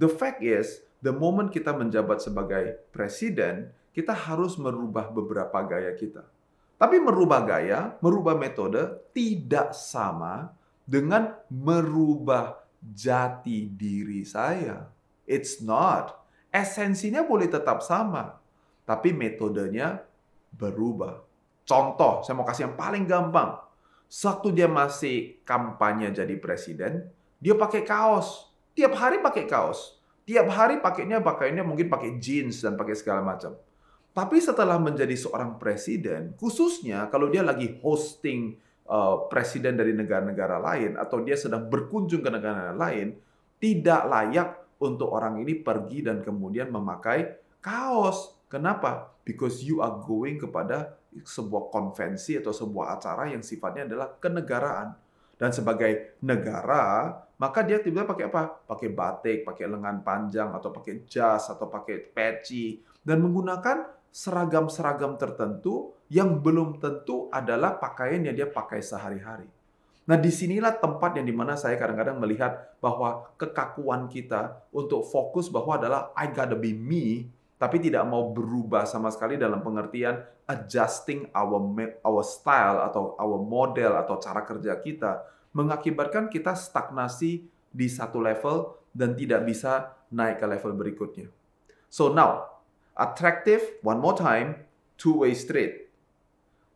The 0.00 0.08
fact 0.08 0.40
is, 0.40 0.80
the 1.00 1.12
moment 1.12 1.52
kita 1.52 1.72
menjabat 1.72 2.20
sebagai 2.20 2.80
presiden, 2.92 3.72
kita 3.90 4.14
harus 4.14 4.56
merubah 4.56 5.10
beberapa 5.10 5.60
gaya 5.66 5.92
kita. 5.96 6.24
Tapi 6.80 6.96
merubah 6.96 7.44
gaya, 7.44 8.00
merubah 8.00 8.32
metode 8.38 9.12
tidak 9.12 9.76
sama 9.76 10.56
dengan 10.88 11.36
merubah 11.52 12.56
jati 12.80 13.68
diri 13.68 14.24
saya. 14.24 14.88
It's 15.28 15.60
not. 15.60 16.16
Esensinya 16.48 17.22
boleh 17.22 17.46
tetap 17.46 17.84
sama, 17.84 18.40
tapi 18.88 19.12
metodenya 19.12 20.02
berubah. 20.56 21.22
Contoh, 21.68 22.26
saya 22.26 22.34
mau 22.34 22.48
kasih 22.48 22.72
yang 22.72 22.76
paling 22.80 23.04
gampang. 23.06 23.60
Waktu 24.10 24.48
dia 24.50 24.66
masih 24.66 25.38
kampanye 25.46 26.10
jadi 26.10 26.34
presiden, 26.42 27.06
dia 27.38 27.54
pakai 27.54 27.86
kaos. 27.86 28.50
Tiap 28.74 28.98
hari 28.98 29.22
pakai 29.22 29.46
kaos. 29.46 29.99
Tiap 30.28 30.46
hari 30.52 30.78
pakainya 30.78 31.18
pakainya 31.24 31.64
mungkin 31.66 31.90
pakai 31.90 32.20
jeans 32.20 32.62
dan 32.62 32.76
pakai 32.76 32.94
segala 32.94 33.24
macam. 33.24 33.56
Tapi 34.10 34.36
setelah 34.42 34.76
menjadi 34.82 35.14
seorang 35.14 35.56
presiden, 35.56 36.34
khususnya 36.34 37.06
kalau 37.08 37.30
dia 37.30 37.46
lagi 37.46 37.78
hosting 37.78 38.58
uh, 38.90 39.30
presiden 39.30 39.78
dari 39.78 39.94
negara-negara 39.94 40.58
lain 40.58 40.98
atau 40.98 41.22
dia 41.22 41.38
sedang 41.38 41.70
berkunjung 41.70 42.18
ke 42.18 42.30
negara 42.30 42.74
lain, 42.74 43.14
tidak 43.62 44.02
layak 44.10 44.48
untuk 44.82 45.14
orang 45.14 45.38
ini 45.38 45.54
pergi 45.60 46.02
dan 46.02 46.24
kemudian 46.26 46.74
memakai 46.74 47.38
kaos. 47.62 48.34
Kenapa? 48.50 49.14
Because 49.22 49.62
you 49.62 49.78
are 49.78 50.02
going 50.02 50.42
kepada 50.42 50.98
sebuah 51.14 51.70
konvensi 51.70 52.34
atau 52.38 52.50
sebuah 52.50 52.98
acara 52.98 53.30
yang 53.30 53.46
sifatnya 53.46 53.86
adalah 53.86 54.18
kenegaraan. 54.18 54.98
Dan 55.38 55.54
sebagai 55.54 56.18
negara, 56.20 57.14
maka 57.40 57.64
dia 57.64 57.80
tiba-tiba 57.80 58.04
pakai 58.04 58.24
apa? 58.28 58.42
Pakai 58.68 58.88
batik, 58.92 59.38
pakai 59.48 59.64
lengan 59.64 60.04
panjang, 60.04 60.52
atau 60.52 60.68
pakai 60.68 61.08
jas, 61.08 61.48
atau 61.48 61.72
pakai 61.72 62.12
peci, 62.12 62.84
dan 63.00 63.24
menggunakan 63.24 63.88
seragam-seragam 64.12 65.16
tertentu 65.16 65.96
yang 66.12 66.44
belum 66.44 66.76
tentu 66.76 67.32
adalah 67.32 67.80
pakaian 67.80 68.28
yang 68.28 68.36
dia 68.36 68.44
pakai 68.44 68.84
sehari-hari. 68.84 69.48
Nah, 70.04 70.20
di 70.20 70.28
sinilah 70.28 70.76
tempat 70.84 71.16
yang 71.16 71.24
di 71.24 71.32
mana 71.32 71.56
saya 71.56 71.80
kadang-kadang 71.80 72.20
melihat 72.20 72.76
bahwa 72.82 73.32
kekakuan 73.40 74.10
kita 74.12 74.60
untuk 74.74 75.08
fokus 75.08 75.48
bahwa 75.48 75.80
adalah 75.80 76.12
I 76.18 76.28
gotta 76.28 76.58
be 76.58 76.76
me, 76.76 77.30
tapi 77.56 77.80
tidak 77.80 78.04
mau 78.04 78.28
berubah 78.36 78.84
sama 78.84 79.08
sekali 79.08 79.40
dalam 79.40 79.64
pengertian 79.64 80.20
adjusting 80.44 81.30
our 81.32 81.56
our 82.04 82.24
style 82.26 82.84
atau 82.84 83.16
our 83.16 83.38
model 83.40 83.96
atau 83.96 84.18
cara 84.20 84.44
kerja 84.44 84.76
kita 84.76 85.39
mengakibatkan 85.52 86.30
kita 86.30 86.54
stagnasi 86.54 87.46
di 87.70 87.86
satu 87.86 88.18
level 88.22 88.74
dan 88.90 89.14
tidak 89.14 89.46
bisa 89.46 89.94
naik 90.10 90.42
ke 90.42 90.46
level 90.46 90.72
berikutnya. 90.74 91.30
So 91.90 92.10
now, 92.10 92.62
attractive 92.94 93.78
one 93.82 94.02
more 94.02 94.14
time, 94.14 94.66
two 94.98 95.22
way 95.22 95.34
street. 95.34 95.90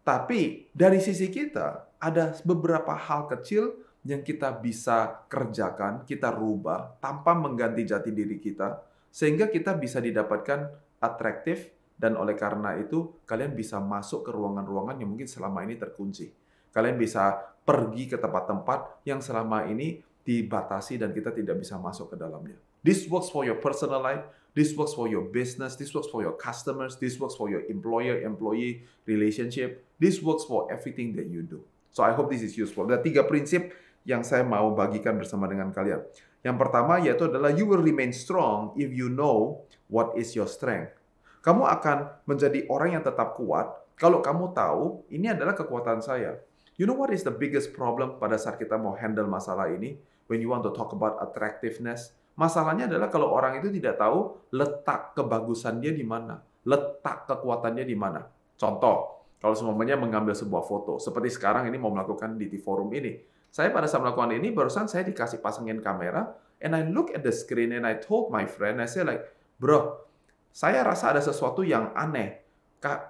Tapi 0.05 0.69
dari 0.71 1.01
sisi 1.01 1.31
kita 1.31 1.97
ada 1.99 2.37
beberapa 2.45 2.93
hal 2.93 3.31
kecil 3.31 3.73
yang 4.05 4.21
kita 4.21 4.53
bisa 4.61 5.25
kerjakan, 5.33 6.05
kita 6.05 6.29
rubah 6.29 7.01
tanpa 7.01 7.33
mengganti 7.33 7.89
jati 7.89 8.13
diri 8.13 8.37
kita 8.37 8.85
sehingga 9.09 9.49
kita 9.49 9.73
bisa 9.81 10.03
didapatkan 10.03 10.69
atraktif 11.01 11.73
dan 11.95 12.19
oleh 12.19 12.35
karena 12.35 12.77
itu 12.77 13.23
kalian 13.25 13.55
bisa 13.55 13.79
masuk 13.81 14.29
ke 14.29 14.31
ruangan-ruangan 14.35 14.99
yang 15.01 15.15
mungkin 15.15 15.31
selama 15.31 15.65
ini 15.65 15.79
terkunci. 15.79 16.29
Kalian 16.75 16.99
bisa 16.99 17.54
pergi 17.65 18.05
ke 18.07 18.21
tempat-tempat 18.21 19.05
yang 19.09 19.25
selama 19.25 19.65
ini 19.67 20.05
dibatasi 20.25 21.01
dan 21.01 21.13
kita 21.13 21.33
tidak 21.33 21.61
bisa 21.61 21.77
masuk 21.81 22.13
ke 22.13 22.17
dalamnya. 22.17 22.57
This 22.85 23.09
works 23.09 23.33
for 23.33 23.49
your 23.49 23.57
personal 23.61 24.01
life, 24.05 24.25
this 24.53 24.77
works 24.77 24.93
for 24.93 25.09
your 25.09 25.25
business, 25.33 25.77
this 25.77 25.93
works 25.97 26.09
for 26.13 26.21
your 26.21 26.37
customers, 26.37 27.01
this 27.01 27.17
works 27.17 27.37
for 27.37 27.49
your 27.49 27.65
employer-employee 27.65 28.85
relationship, 29.09 29.85
this 29.97 30.21
works 30.21 30.45
for 30.45 30.69
everything 30.69 31.17
that 31.17 31.29
you 31.33 31.41
do. 31.41 31.65
So 31.97 32.05
I 32.05 32.13
hope 32.13 32.29
this 32.29 32.45
is 32.45 32.53
useful. 32.57 32.85
Ada 32.85 33.01
tiga 33.01 33.25
prinsip 33.25 33.73
yang 34.05 34.21
saya 34.21 34.45
mau 34.45 34.77
bagikan 34.77 35.17
bersama 35.17 35.49
dengan 35.49 35.73
kalian. 35.73 36.05
Yang 36.45 36.57
pertama 36.61 37.01
yaitu 37.01 37.25
adalah 37.25 37.49
you 37.49 37.65
will 37.65 37.81
remain 37.81 38.13
strong 38.13 38.77
if 38.77 38.93
you 38.93 39.09
know 39.09 39.65
what 39.89 40.13
is 40.21 40.37
your 40.37 40.45
strength. 40.45 40.93
Kamu 41.41 41.65
akan 41.65 42.25
menjadi 42.29 42.69
orang 42.69 43.01
yang 43.01 43.05
tetap 43.05 43.37
kuat 43.37 43.73
kalau 43.97 44.21
kamu 44.21 44.53
tahu 44.53 45.09
ini 45.09 45.33
adalah 45.33 45.57
kekuatan 45.57 46.05
saya. 46.05 46.37
You 46.75 46.91
know 46.91 46.99
what 46.99 47.15
is 47.15 47.23
the 47.23 47.31
biggest 47.31 47.71
problem 47.71 48.19
pada 48.19 48.35
saat 48.35 48.59
kita 48.59 48.75
mau 48.75 48.99
handle 48.99 49.31
masalah 49.31 49.71
ini? 49.71 49.95
When 50.27 50.43
you 50.43 50.51
want 50.51 50.67
to 50.67 50.75
talk 50.75 50.91
about 50.91 51.23
attractiveness, 51.23 52.11
masalahnya 52.35 52.91
adalah 52.91 53.07
kalau 53.15 53.31
orang 53.31 53.63
itu 53.63 53.71
tidak 53.71 54.03
tahu 54.03 54.35
letak 54.51 55.15
kebagusan 55.15 55.79
dia 55.79 55.95
di 55.95 56.03
mana, 56.03 56.43
letak 56.67 57.31
kekuatannya 57.31 57.85
di 57.87 57.95
mana. 57.95 58.27
Contoh, 58.59 59.23
kalau 59.39 59.55
semuanya 59.55 59.95
mengambil 59.95 60.35
sebuah 60.35 60.67
foto, 60.67 60.99
seperti 60.99 61.31
sekarang 61.31 61.71
ini 61.71 61.79
mau 61.79 61.95
melakukan 61.95 62.35
di 62.35 62.59
forum 62.59 62.91
ini. 62.91 63.23
Saya 63.55 63.71
pada 63.71 63.87
saat 63.87 64.03
melakukan 64.03 64.35
ini, 64.35 64.51
barusan 64.51 64.91
saya 64.91 65.07
dikasih 65.07 65.39
pasangin 65.39 65.79
kamera, 65.79 66.35
and 66.59 66.75
I 66.75 66.83
look 66.83 67.15
at 67.15 67.23
the 67.23 67.31
screen 67.31 67.71
and 67.71 67.87
I 67.87 68.03
told 68.03 68.35
my 68.35 68.51
friend, 68.51 68.83
I 68.83 68.91
say 68.91 69.07
like, 69.07 69.23
bro, 69.63 70.03
saya 70.51 70.83
rasa 70.83 71.15
ada 71.15 71.23
sesuatu 71.23 71.63
yang 71.63 71.95
aneh. 71.95 72.43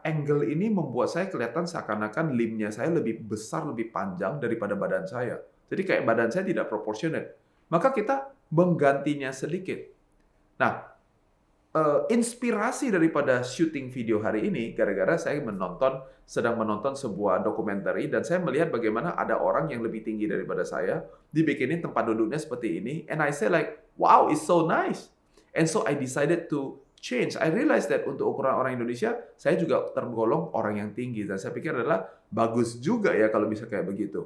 Angle 0.06 0.54
ini 0.54 0.70
membuat 0.70 1.10
saya 1.10 1.26
kelihatan 1.26 1.66
seakan-akan 1.66 2.30
limnya 2.30 2.70
saya 2.70 2.94
lebih 2.94 3.26
besar, 3.26 3.66
lebih 3.66 3.90
panjang 3.90 4.38
daripada 4.38 4.78
badan 4.78 5.04
saya. 5.10 5.42
Jadi 5.66 5.82
kayak 5.82 6.02
badan 6.06 6.30
saya 6.30 6.46
tidak 6.46 6.70
proporsional. 6.70 7.26
Maka 7.66 7.90
kita 7.90 8.30
menggantinya 8.54 9.34
sedikit. 9.34 9.82
Nah, 10.62 10.94
uh, 11.74 12.06
inspirasi 12.06 12.94
daripada 12.94 13.42
syuting 13.42 13.90
video 13.90 14.22
hari 14.22 14.46
ini 14.46 14.72
gara-gara 14.72 15.18
saya 15.18 15.42
menonton 15.42 16.00
sedang 16.24 16.56
menonton 16.56 16.96
sebuah 16.96 17.44
dokumenter 17.44 18.00
dan 18.08 18.24
saya 18.24 18.40
melihat 18.40 18.72
bagaimana 18.72 19.12
ada 19.12 19.36
orang 19.36 19.68
yang 19.68 19.84
lebih 19.84 20.00
tinggi 20.00 20.24
daripada 20.24 20.64
saya 20.64 21.04
dibikinin 21.28 21.84
tempat 21.84 22.08
duduknya 22.08 22.40
seperti 22.40 22.80
ini 22.80 22.94
and 23.12 23.20
I 23.20 23.28
say 23.28 23.52
like 23.52 23.84
wow 24.00 24.32
it's 24.32 24.40
so 24.40 24.64
nice 24.64 25.12
and 25.52 25.68
so 25.68 25.84
I 25.84 25.92
decided 25.92 26.48
to 26.48 26.80
change 27.04 27.36
I 27.36 27.52
realized 27.52 27.92
that 27.92 28.08
untuk 28.08 28.32
ukuran 28.32 28.56
orang 28.56 28.80
Indonesia 28.80 29.12
saya 29.36 29.60
juga 29.60 29.84
tergolong 29.92 30.56
orang 30.56 30.80
yang 30.80 30.90
tinggi 30.96 31.28
dan 31.28 31.36
saya 31.36 31.52
pikir 31.52 31.76
adalah 31.76 32.08
bagus 32.32 32.80
juga 32.80 33.12
ya 33.12 33.28
kalau 33.28 33.44
bisa 33.44 33.68
kayak 33.68 33.84
begitu 33.84 34.24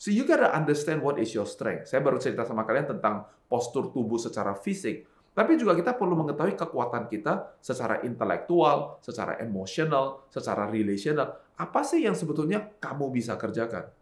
So 0.00 0.08
you 0.08 0.24
gotta 0.24 0.48
understand 0.48 1.04
what 1.04 1.20
is 1.20 1.36
your 1.36 1.44
strength. 1.44 1.92
Saya 1.92 2.00
baru 2.00 2.16
cerita 2.16 2.48
sama 2.48 2.64
kalian 2.64 2.96
tentang 2.96 3.28
postur 3.44 3.92
tubuh 3.92 4.16
secara 4.16 4.56
fisik. 4.56 5.04
Tapi 5.36 5.60
juga 5.60 5.76
kita 5.76 5.92
perlu 5.92 6.16
mengetahui 6.16 6.56
kekuatan 6.56 7.04
kita 7.04 7.60
secara 7.60 8.00
intelektual, 8.00 8.96
secara 9.04 9.36
emosional, 9.44 10.24
secara 10.32 10.72
relational. 10.72 11.36
Apa 11.52 11.84
sih 11.84 12.08
yang 12.08 12.16
sebetulnya 12.16 12.64
kamu 12.80 13.12
bisa 13.12 13.36
kerjakan? 13.36 13.92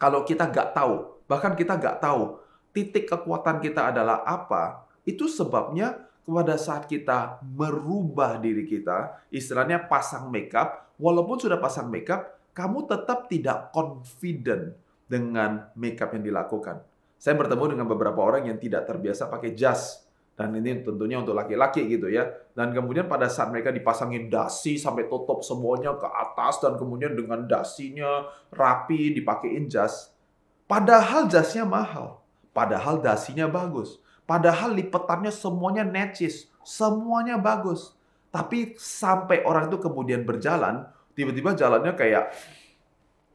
Kalau 0.00 0.24
kita 0.24 0.48
nggak 0.48 0.72
tahu, 0.72 1.20
bahkan 1.28 1.52
kita 1.52 1.76
nggak 1.76 2.00
tahu 2.00 2.40
titik 2.72 3.04
kekuatan 3.12 3.60
kita 3.60 3.92
adalah 3.92 4.24
apa, 4.24 4.88
itu 5.04 5.28
sebabnya 5.28 6.00
pada 6.24 6.54
saat 6.60 6.86
kita 6.86 7.40
merubah 7.42 8.38
diri 8.38 8.66
kita, 8.68 9.28
istilahnya 9.32 9.90
pasang 9.90 10.28
makeup, 10.28 10.94
walaupun 11.00 11.40
sudah 11.40 11.58
pasang 11.58 11.88
makeup, 11.88 12.38
kamu 12.52 12.86
tetap 12.86 13.26
tidak 13.30 13.72
confident 13.72 14.76
dengan 15.10 15.70
makeup 15.74 16.14
yang 16.14 16.22
dilakukan. 16.22 16.82
Saya 17.20 17.36
bertemu 17.36 17.76
dengan 17.76 17.86
beberapa 17.90 18.20
orang 18.24 18.48
yang 18.48 18.56
tidak 18.56 18.88
terbiasa 18.88 19.28
pakai 19.28 19.52
jas 19.52 20.08
dan 20.40 20.56
ini 20.56 20.80
tentunya 20.80 21.20
untuk 21.20 21.36
laki-laki 21.36 21.84
gitu 21.84 22.08
ya. 22.08 22.24
Dan 22.56 22.72
kemudian 22.72 23.04
pada 23.04 23.28
saat 23.28 23.52
mereka 23.52 23.68
dipasangin 23.68 24.32
dasi 24.32 24.80
sampai 24.80 25.04
tutup 25.04 25.44
semuanya 25.44 25.92
ke 26.00 26.08
atas 26.08 26.64
dan 26.64 26.80
kemudian 26.80 27.12
dengan 27.12 27.44
dasinya 27.44 28.24
rapi 28.48 29.12
dipakein 29.12 29.68
jas. 29.68 30.16
Padahal 30.64 31.28
jasnya 31.28 31.68
mahal. 31.68 32.24
Padahal 32.56 33.04
dasinya 33.04 33.52
bagus. 33.52 34.00
Padahal 34.30 34.78
lipetannya 34.78 35.34
semuanya 35.34 35.82
necis. 35.82 36.46
Semuanya 36.62 37.34
bagus. 37.34 37.98
Tapi 38.30 38.78
sampai 38.78 39.42
orang 39.42 39.66
itu 39.66 39.82
kemudian 39.82 40.22
berjalan, 40.22 40.86
tiba-tiba 41.18 41.58
jalannya 41.58 41.98
kayak 41.98 42.30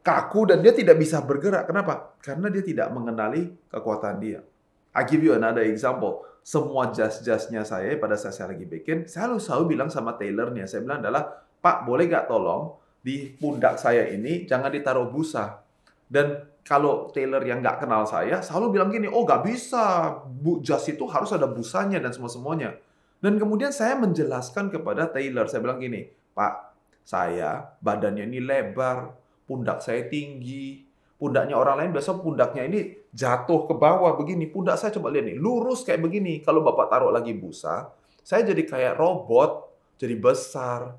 kaku 0.00 0.48
dan 0.48 0.64
dia 0.64 0.72
tidak 0.72 0.96
bisa 0.96 1.20
bergerak. 1.20 1.68
Kenapa? 1.68 2.16
Karena 2.24 2.48
dia 2.48 2.64
tidak 2.64 2.88
mengenali 2.96 3.52
kekuatan 3.68 4.16
dia. 4.24 4.40
I 4.96 5.04
give 5.04 5.20
you 5.20 5.36
another 5.36 5.68
example 5.68 6.24
semua 6.46 6.94
jas-jasnya 6.94 7.66
saya 7.66 7.98
pada 7.98 8.14
saat 8.14 8.38
saya 8.38 8.54
lagi 8.54 8.70
bikin, 8.70 9.10
saya 9.10 9.34
selalu, 9.34 9.42
selalu 9.42 9.64
bilang 9.74 9.90
sama 9.90 10.14
tailornya, 10.14 10.70
saya 10.70 10.86
bilang 10.86 11.02
adalah, 11.02 11.42
Pak 11.58 11.82
boleh 11.82 12.06
gak 12.06 12.30
tolong 12.30 12.78
di 13.02 13.34
pundak 13.34 13.82
saya 13.82 14.06
ini 14.06 14.46
jangan 14.46 14.70
ditaruh 14.70 15.10
busa. 15.10 15.65
Dan 16.06 16.46
kalau 16.62 17.10
tailor 17.10 17.42
yang 17.42 17.62
nggak 17.62 17.82
kenal 17.82 18.06
saya, 18.06 18.42
selalu 18.42 18.78
bilang 18.78 18.90
gini, 18.90 19.06
oh 19.10 19.26
nggak 19.26 19.42
bisa, 19.46 20.16
bu 20.26 20.62
jas 20.62 20.86
itu 20.86 21.06
harus 21.10 21.30
ada 21.34 21.46
busanya 21.50 21.98
dan 21.98 22.14
semua-semuanya. 22.14 22.78
Dan 23.18 23.38
kemudian 23.38 23.74
saya 23.74 23.98
menjelaskan 23.98 24.70
kepada 24.70 25.10
tailor, 25.10 25.50
saya 25.50 25.62
bilang 25.62 25.82
gini, 25.82 26.06
Pak, 26.34 26.54
saya 27.06 27.74
badannya 27.82 28.26
ini 28.26 28.38
lebar, 28.42 29.14
pundak 29.46 29.82
saya 29.82 30.06
tinggi, 30.06 30.86
Pundaknya 31.16 31.56
orang 31.56 31.80
lain 31.80 31.90
biasa 31.96 32.20
pundaknya 32.20 32.68
ini 32.68 33.08
jatuh 33.08 33.64
ke 33.64 33.72
bawah 33.72 34.20
begini. 34.20 34.52
Pundak 34.52 34.76
saya 34.76 34.92
coba 34.92 35.08
lihat 35.08 35.32
nih, 35.32 35.40
lurus 35.40 35.80
kayak 35.80 36.04
begini. 36.04 36.44
Kalau 36.44 36.60
Bapak 36.60 36.92
taruh 36.92 37.08
lagi 37.08 37.32
busa, 37.32 37.88
saya 38.20 38.44
jadi 38.44 38.60
kayak 38.68 39.00
robot, 39.00 39.64
jadi 39.96 40.12
besar. 40.20 40.92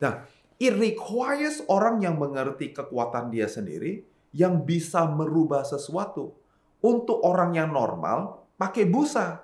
Nah, 0.00 0.24
it 0.56 0.72
requires 0.72 1.60
orang 1.68 2.00
yang 2.00 2.16
mengerti 2.16 2.72
kekuatan 2.72 3.28
dia 3.28 3.44
sendiri, 3.44 4.08
yang 4.38 4.62
bisa 4.62 5.02
merubah 5.10 5.66
sesuatu. 5.66 6.30
Untuk 6.78 7.18
orang 7.26 7.58
yang 7.58 7.74
normal, 7.74 8.46
pakai 8.54 8.86
busa. 8.86 9.42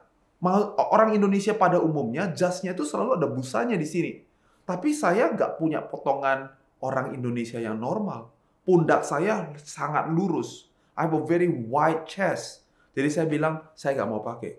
Orang 0.78 1.18
Indonesia 1.18 1.58
pada 1.58 1.82
umumnya, 1.82 2.30
jasnya 2.30 2.78
itu 2.78 2.86
selalu 2.86 3.18
ada 3.18 3.26
busanya 3.26 3.74
di 3.74 3.88
sini. 3.88 4.22
Tapi 4.62 4.94
saya 4.94 5.34
nggak 5.34 5.58
punya 5.58 5.82
potongan 5.82 6.54
orang 6.78 7.10
Indonesia 7.10 7.58
yang 7.58 7.74
normal 7.74 8.34
pundak 8.64 9.04
saya 9.04 9.52
sangat 9.60 10.10
lurus. 10.10 10.72
I 10.96 11.06
have 11.06 11.14
a 11.14 11.22
very 11.22 11.46
wide 11.48 12.08
chest. 12.08 12.64
Jadi 12.96 13.08
saya 13.12 13.26
bilang, 13.28 13.62
saya 13.76 14.00
nggak 14.00 14.10
mau 14.10 14.24
pakai. 14.24 14.58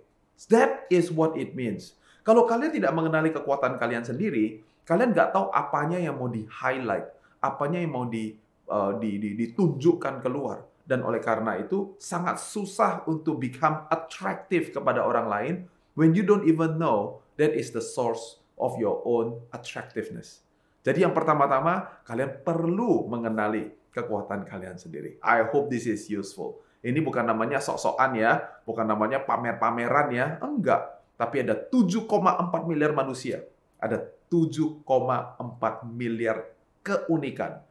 That 0.54 0.86
is 0.94 1.10
what 1.10 1.36
it 1.36 1.58
means. 1.58 1.98
Kalau 2.26 2.46
kalian 2.46 2.74
tidak 2.74 2.94
mengenali 2.94 3.34
kekuatan 3.34 3.82
kalian 3.82 4.06
sendiri, 4.06 4.62
kalian 4.86 5.14
nggak 5.14 5.34
tahu 5.34 5.50
apanya 5.54 5.98
yang 5.98 6.18
mau 6.18 6.30
di-highlight, 6.30 7.08
apanya 7.42 7.82
yang 7.82 7.94
mau 7.94 8.06
di, 8.10 8.36
uh, 8.70 8.98
di, 8.98 9.18
di, 9.18 9.34
ditunjukkan 9.36 10.22
keluar. 10.22 10.66
Dan 10.86 11.02
oleh 11.02 11.18
karena 11.18 11.58
itu, 11.58 11.98
sangat 11.98 12.38
susah 12.38 13.10
untuk 13.10 13.42
become 13.42 13.90
attractive 13.90 14.70
kepada 14.70 15.02
orang 15.02 15.28
lain 15.28 15.54
when 15.98 16.14
you 16.14 16.22
don't 16.22 16.46
even 16.46 16.78
know 16.78 17.26
that 17.42 17.58
is 17.58 17.74
the 17.74 17.82
source 17.82 18.44
of 18.62 18.78
your 18.78 19.02
own 19.04 19.42
attractiveness. 19.50 20.46
Jadi 20.86 21.02
yang 21.02 21.18
pertama-tama, 21.18 22.06
kalian 22.06 22.46
perlu 22.46 23.10
mengenali 23.10 23.74
kekuatan 23.90 24.46
kalian 24.46 24.78
sendiri. 24.78 25.18
I 25.26 25.50
hope 25.50 25.74
this 25.74 25.90
is 25.90 26.06
useful. 26.06 26.62
Ini 26.86 27.02
bukan 27.02 27.26
namanya 27.26 27.58
sok-sokan 27.58 28.14
ya, 28.14 28.38
bukan 28.62 28.86
namanya 28.86 29.26
pamer-pameran 29.26 30.14
ya, 30.14 30.38
enggak. 30.38 31.02
Tapi 31.18 31.42
ada 31.42 31.58
7,4 31.58 32.70
miliar 32.70 32.94
manusia. 32.94 33.42
Ada 33.82 34.06
7,4 34.30 34.86
miliar 35.90 36.46
keunikan. 36.86 37.66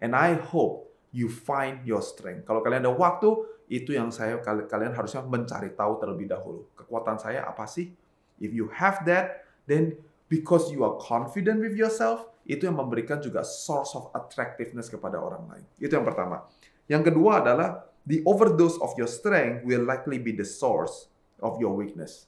And 0.00 0.16
I 0.16 0.36
hope 0.36 0.88
you 1.12 1.28
find 1.28 1.84
your 1.84 2.00
strength. 2.00 2.48
Kalau 2.48 2.64
kalian 2.64 2.88
ada 2.88 2.92
waktu, 2.92 3.28
itu 3.70 3.94
yang 3.94 4.10
saya 4.10 4.42
kalian 4.42 4.96
harusnya 4.96 5.22
mencari 5.22 5.70
tahu 5.76 6.02
terlebih 6.02 6.26
dahulu. 6.26 6.66
Kekuatan 6.74 7.22
saya 7.22 7.46
apa 7.46 7.70
sih? 7.70 7.94
If 8.42 8.50
you 8.50 8.72
have 8.74 9.06
that, 9.06 9.46
then 9.70 9.94
because 10.26 10.72
you 10.74 10.82
are 10.82 10.98
confident 10.98 11.62
with 11.62 11.78
yourself, 11.78 12.26
itu 12.48 12.66
yang 12.66 12.80
memberikan 12.80 13.22
juga 13.22 13.46
source 13.46 13.94
of 13.94 14.10
attractiveness 14.16 14.90
kepada 14.90 15.20
orang 15.22 15.46
lain. 15.46 15.64
Itu 15.78 15.94
yang 15.94 16.02
pertama. 16.02 16.42
Yang 16.90 17.14
kedua 17.14 17.44
adalah 17.44 17.86
the 18.02 18.24
overdose 18.26 18.80
of 18.82 18.90
your 18.98 19.06
strength 19.06 19.62
will 19.62 19.86
likely 19.86 20.18
be 20.18 20.34
the 20.34 20.46
source 20.46 21.06
of 21.38 21.60
your 21.62 21.70
weakness. 21.70 22.26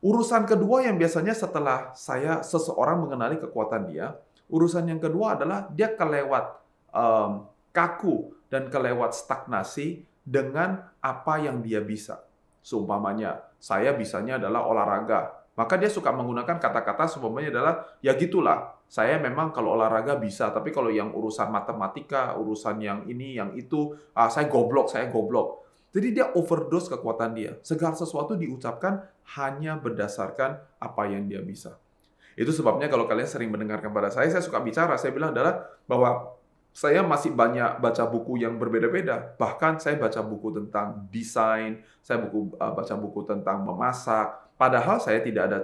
Urusan 0.00 0.46
kedua 0.46 0.86
yang 0.86 0.96
biasanya 0.96 1.34
setelah 1.34 1.92
saya 1.98 2.40
seseorang 2.46 3.04
mengenali 3.04 3.36
kekuatan 3.42 3.90
dia, 3.90 4.16
urusan 4.48 4.86
yang 4.86 5.02
kedua 5.02 5.34
adalah 5.34 5.68
dia 5.74 5.92
kelewat 5.92 6.56
um, 6.94 7.46
kaku 7.70 8.34
dan 8.50 8.66
kelewat 8.68 9.14
stagnasi 9.14 10.02
dengan 10.26 10.90
apa 11.00 11.40
yang 11.40 11.62
dia 11.62 11.80
bisa. 11.80 12.22
Seumpamanya, 12.60 13.40
saya 13.56 13.96
bisanya 13.96 14.36
adalah 14.36 14.66
olahraga. 14.68 15.40
Maka 15.56 15.76
dia 15.76 15.90
suka 15.92 16.12
menggunakan 16.14 16.56
kata-kata 16.56 17.10
seumpamanya 17.10 17.50
adalah, 17.52 17.74
ya 18.00 18.14
gitulah, 18.14 18.80
saya 18.90 19.20
memang 19.22 19.54
kalau 19.54 19.78
olahraga 19.78 20.18
bisa, 20.18 20.50
tapi 20.50 20.74
kalau 20.74 20.90
yang 20.90 21.14
urusan 21.14 21.46
matematika, 21.52 22.34
urusan 22.34 22.80
yang 22.82 23.00
ini, 23.06 23.38
yang 23.38 23.54
itu, 23.54 23.94
ah, 24.16 24.26
saya 24.26 24.50
goblok, 24.50 24.90
saya 24.90 25.06
goblok. 25.06 25.62
Jadi 25.90 26.14
dia 26.14 26.30
overdose 26.38 26.86
kekuatan 26.86 27.34
dia. 27.34 27.58
Segala 27.66 27.98
sesuatu 27.98 28.38
diucapkan 28.38 29.02
hanya 29.38 29.74
berdasarkan 29.74 30.62
apa 30.78 31.02
yang 31.10 31.26
dia 31.26 31.42
bisa. 31.42 31.74
Itu 32.38 32.54
sebabnya 32.54 32.86
kalau 32.86 33.10
kalian 33.10 33.26
sering 33.26 33.50
mendengarkan 33.50 33.90
pada 33.90 34.08
saya, 34.08 34.30
saya 34.30 34.42
suka 34.42 34.62
bicara, 34.62 34.94
saya 34.94 35.10
bilang 35.10 35.34
adalah 35.34 35.66
bahwa 35.90 36.39
saya 36.80 37.04
masih 37.04 37.36
banyak 37.36 37.76
baca 37.76 38.08
buku 38.08 38.40
yang 38.40 38.56
berbeda-beda. 38.56 39.36
Bahkan 39.36 39.84
saya 39.84 40.00
baca 40.00 40.24
buku 40.24 40.48
tentang 40.48 41.12
desain, 41.12 41.84
saya 42.00 42.24
buku 42.24 42.56
uh, 42.56 42.72
baca 42.72 42.94
buku 42.96 43.20
tentang 43.28 43.68
memasak. 43.68 44.48
Padahal 44.56 44.96
saya 44.96 45.20
tidak 45.20 45.52
ada 45.52 45.60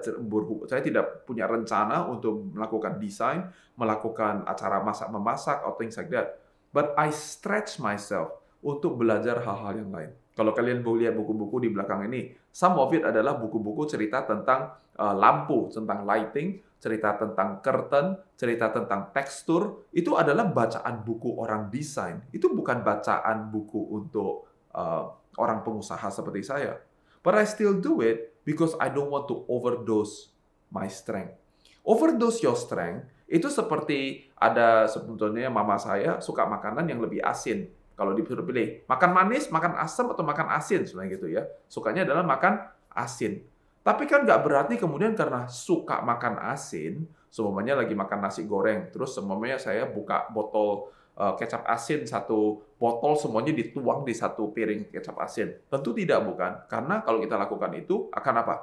saya 0.68 0.84
tidak 0.84 1.24
punya 1.24 1.48
rencana 1.48 2.04
untuk 2.04 2.52
melakukan 2.52 3.00
desain, 3.00 3.48
melakukan 3.80 4.44
acara 4.44 4.84
masak 4.84 5.08
memasak 5.08 5.56
atau 5.64 5.72
things 5.80 5.96
like 5.96 6.12
that. 6.12 6.36
But 6.68 6.92
I 7.00 7.08
stretch 7.08 7.80
myself 7.80 8.36
untuk 8.60 9.00
belajar 9.00 9.40
hal-hal 9.40 9.72
yang 9.72 9.88
lain. 9.88 10.12
Kalau 10.36 10.52
kalian 10.52 10.84
mau 10.84 11.00
lihat 11.00 11.16
buku-buku 11.16 11.64
di 11.64 11.72
belakang 11.72 12.04
ini, 12.04 12.36
some 12.52 12.76
of 12.76 12.92
it 12.92 13.08
adalah 13.08 13.40
buku-buku 13.40 13.88
cerita 13.88 14.20
tentang 14.28 14.68
uh, 15.00 15.16
lampu, 15.16 15.72
tentang 15.72 16.04
lighting, 16.04 16.60
cerita 16.76 17.16
tentang 17.16 17.64
curtain, 17.64 18.16
cerita 18.36 18.70
tentang 18.70 19.10
tekstur. 19.10 19.88
Itu 19.92 20.14
adalah 20.14 20.48
bacaan 20.48 21.02
buku 21.02 21.40
orang 21.40 21.72
desain. 21.72 22.22
Itu 22.30 22.52
bukan 22.52 22.84
bacaan 22.84 23.48
buku 23.48 23.80
untuk 23.96 24.48
uh, 24.76 25.10
orang 25.40 25.64
pengusaha 25.64 26.08
seperti 26.12 26.42
saya. 26.44 26.76
But 27.24 27.34
I 27.34 27.44
still 27.48 27.82
do 27.82 28.04
it 28.04 28.38
because 28.46 28.78
I 28.78 28.92
don't 28.92 29.10
want 29.10 29.26
to 29.32 29.42
overdose 29.50 30.30
my 30.70 30.86
strength. 30.86 31.34
Overdose 31.82 32.42
your 32.42 32.54
strength 32.54 33.10
itu 33.26 33.50
seperti 33.50 34.30
ada 34.38 34.86
sebetulnya 34.86 35.50
mama 35.50 35.74
saya 35.78 36.22
suka 36.22 36.46
makanan 36.46 36.86
yang 36.86 37.02
lebih 37.02 37.18
asin. 37.26 37.66
Kalau 37.96 38.12
disuruh 38.12 38.44
pilih, 38.44 38.84
makan 38.84 39.10
manis, 39.16 39.48
makan 39.48 39.80
asam, 39.80 40.12
atau 40.12 40.20
makan 40.20 40.52
asin, 40.52 40.84
sebenarnya 40.84 41.10
gitu 41.16 41.26
ya. 41.32 41.42
Sukanya 41.64 42.04
adalah 42.04 42.22
makan 42.28 42.60
asin. 42.92 43.40
Tapi 43.86 44.02
kan 44.10 44.26
nggak 44.26 44.42
berarti 44.42 44.74
kemudian 44.82 45.14
karena 45.14 45.46
suka 45.46 46.02
makan 46.02 46.42
asin, 46.42 47.06
semuanya 47.30 47.78
lagi 47.78 47.94
makan 47.94 48.18
nasi 48.18 48.42
goreng, 48.42 48.90
terus 48.90 49.14
semuanya 49.14 49.62
saya 49.62 49.86
buka 49.86 50.26
botol 50.34 50.90
uh, 51.14 51.38
kecap 51.38 51.62
asin 51.70 52.02
satu 52.02 52.58
botol 52.82 53.14
semuanya 53.14 53.54
dituang 53.54 54.02
di 54.02 54.10
satu 54.10 54.50
piring 54.50 54.90
kecap 54.90 55.14
asin. 55.22 55.54
Tentu 55.70 55.94
tidak 55.94 56.26
bukan, 56.26 56.66
karena 56.66 56.98
kalau 57.06 57.22
kita 57.22 57.38
lakukan 57.38 57.70
itu 57.78 58.10
akan 58.10 58.34
apa? 58.42 58.54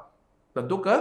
Tentu 0.51 0.83
ke 0.83 0.95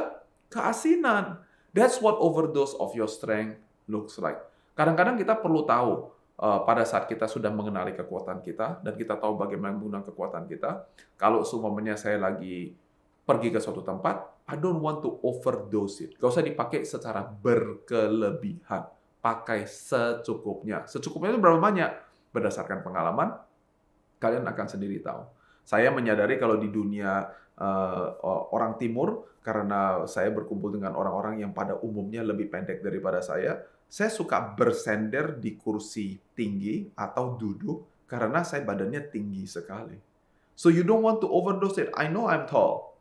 keasinan. 0.54 1.42
That's 1.74 1.98
what 1.98 2.22
overdose 2.22 2.78
of 2.78 2.94
your 2.94 3.10
strength 3.10 3.58
looks 3.90 4.22
like. 4.22 4.38
Kadang-kadang 4.78 5.18
kita 5.18 5.34
perlu 5.34 5.66
tahu 5.66 6.14
Eh, 6.42 6.60
pada 6.66 6.82
saat 6.82 7.06
kita 7.06 7.30
sudah 7.30 7.54
mengenali 7.54 7.94
kekuatan 7.94 8.42
kita 8.42 8.82
dan 8.82 8.98
kita 8.98 9.14
tahu 9.14 9.38
bagaimana 9.38 9.78
menggunakan 9.78 10.10
kekuatan 10.10 10.50
kita. 10.50 10.90
Kalau 11.14 11.46
semuanya 11.46 11.94
saya 11.94 12.18
lagi 12.18 12.74
pergi 13.22 13.48
ke 13.54 13.58
suatu 13.62 13.80
tempat, 13.86 14.46
I 14.50 14.58
don't 14.58 14.82
want 14.82 15.00
to 15.06 15.22
overdose 15.22 16.02
it. 16.02 16.18
Gak 16.18 16.30
usah 16.34 16.44
dipakai 16.44 16.82
secara 16.82 17.22
berkelebihan. 17.22 18.90
Pakai 19.22 19.70
secukupnya. 19.70 20.84
Secukupnya 20.90 21.30
itu 21.30 21.38
berapa 21.38 21.62
banyak? 21.62 21.90
Berdasarkan 22.34 22.82
pengalaman, 22.82 23.38
kalian 24.18 24.42
akan 24.42 24.66
sendiri 24.66 24.98
tahu. 24.98 25.22
Saya 25.62 25.94
menyadari 25.94 26.42
kalau 26.42 26.58
di 26.58 26.66
dunia 26.66 27.30
uh, 27.54 28.06
orang 28.50 28.74
timur, 28.82 29.30
karena 29.42 30.06
saya 30.10 30.30
berkumpul 30.30 30.74
dengan 30.74 30.94
orang-orang 30.98 31.42
yang 31.42 31.54
pada 31.54 31.78
umumnya 31.78 32.22
lebih 32.22 32.50
pendek 32.50 32.82
daripada 32.82 33.22
saya, 33.22 33.62
saya 33.92 34.08
suka 34.08 34.56
bersender 34.56 35.36
di 35.36 35.58
kursi 35.58 36.16
tinggi 36.32 36.88
atau 36.96 37.36
duduk 37.36 38.06
karena 38.08 38.40
saya 38.40 38.64
badannya 38.64 39.12
tinggi 39.12 39.44
sekali. 39.44 39.98
So 40.56 40.72
you 40.72 40.86
don't 40.86 41.04
want 41.04 41.20
to 41.20 41.28
overdose 41.28 41.76
it. 41.76 41.92
I 41.92 42.08
know 42.08 42.30
I'm 42.30 42.48
tall. 42.48 42.91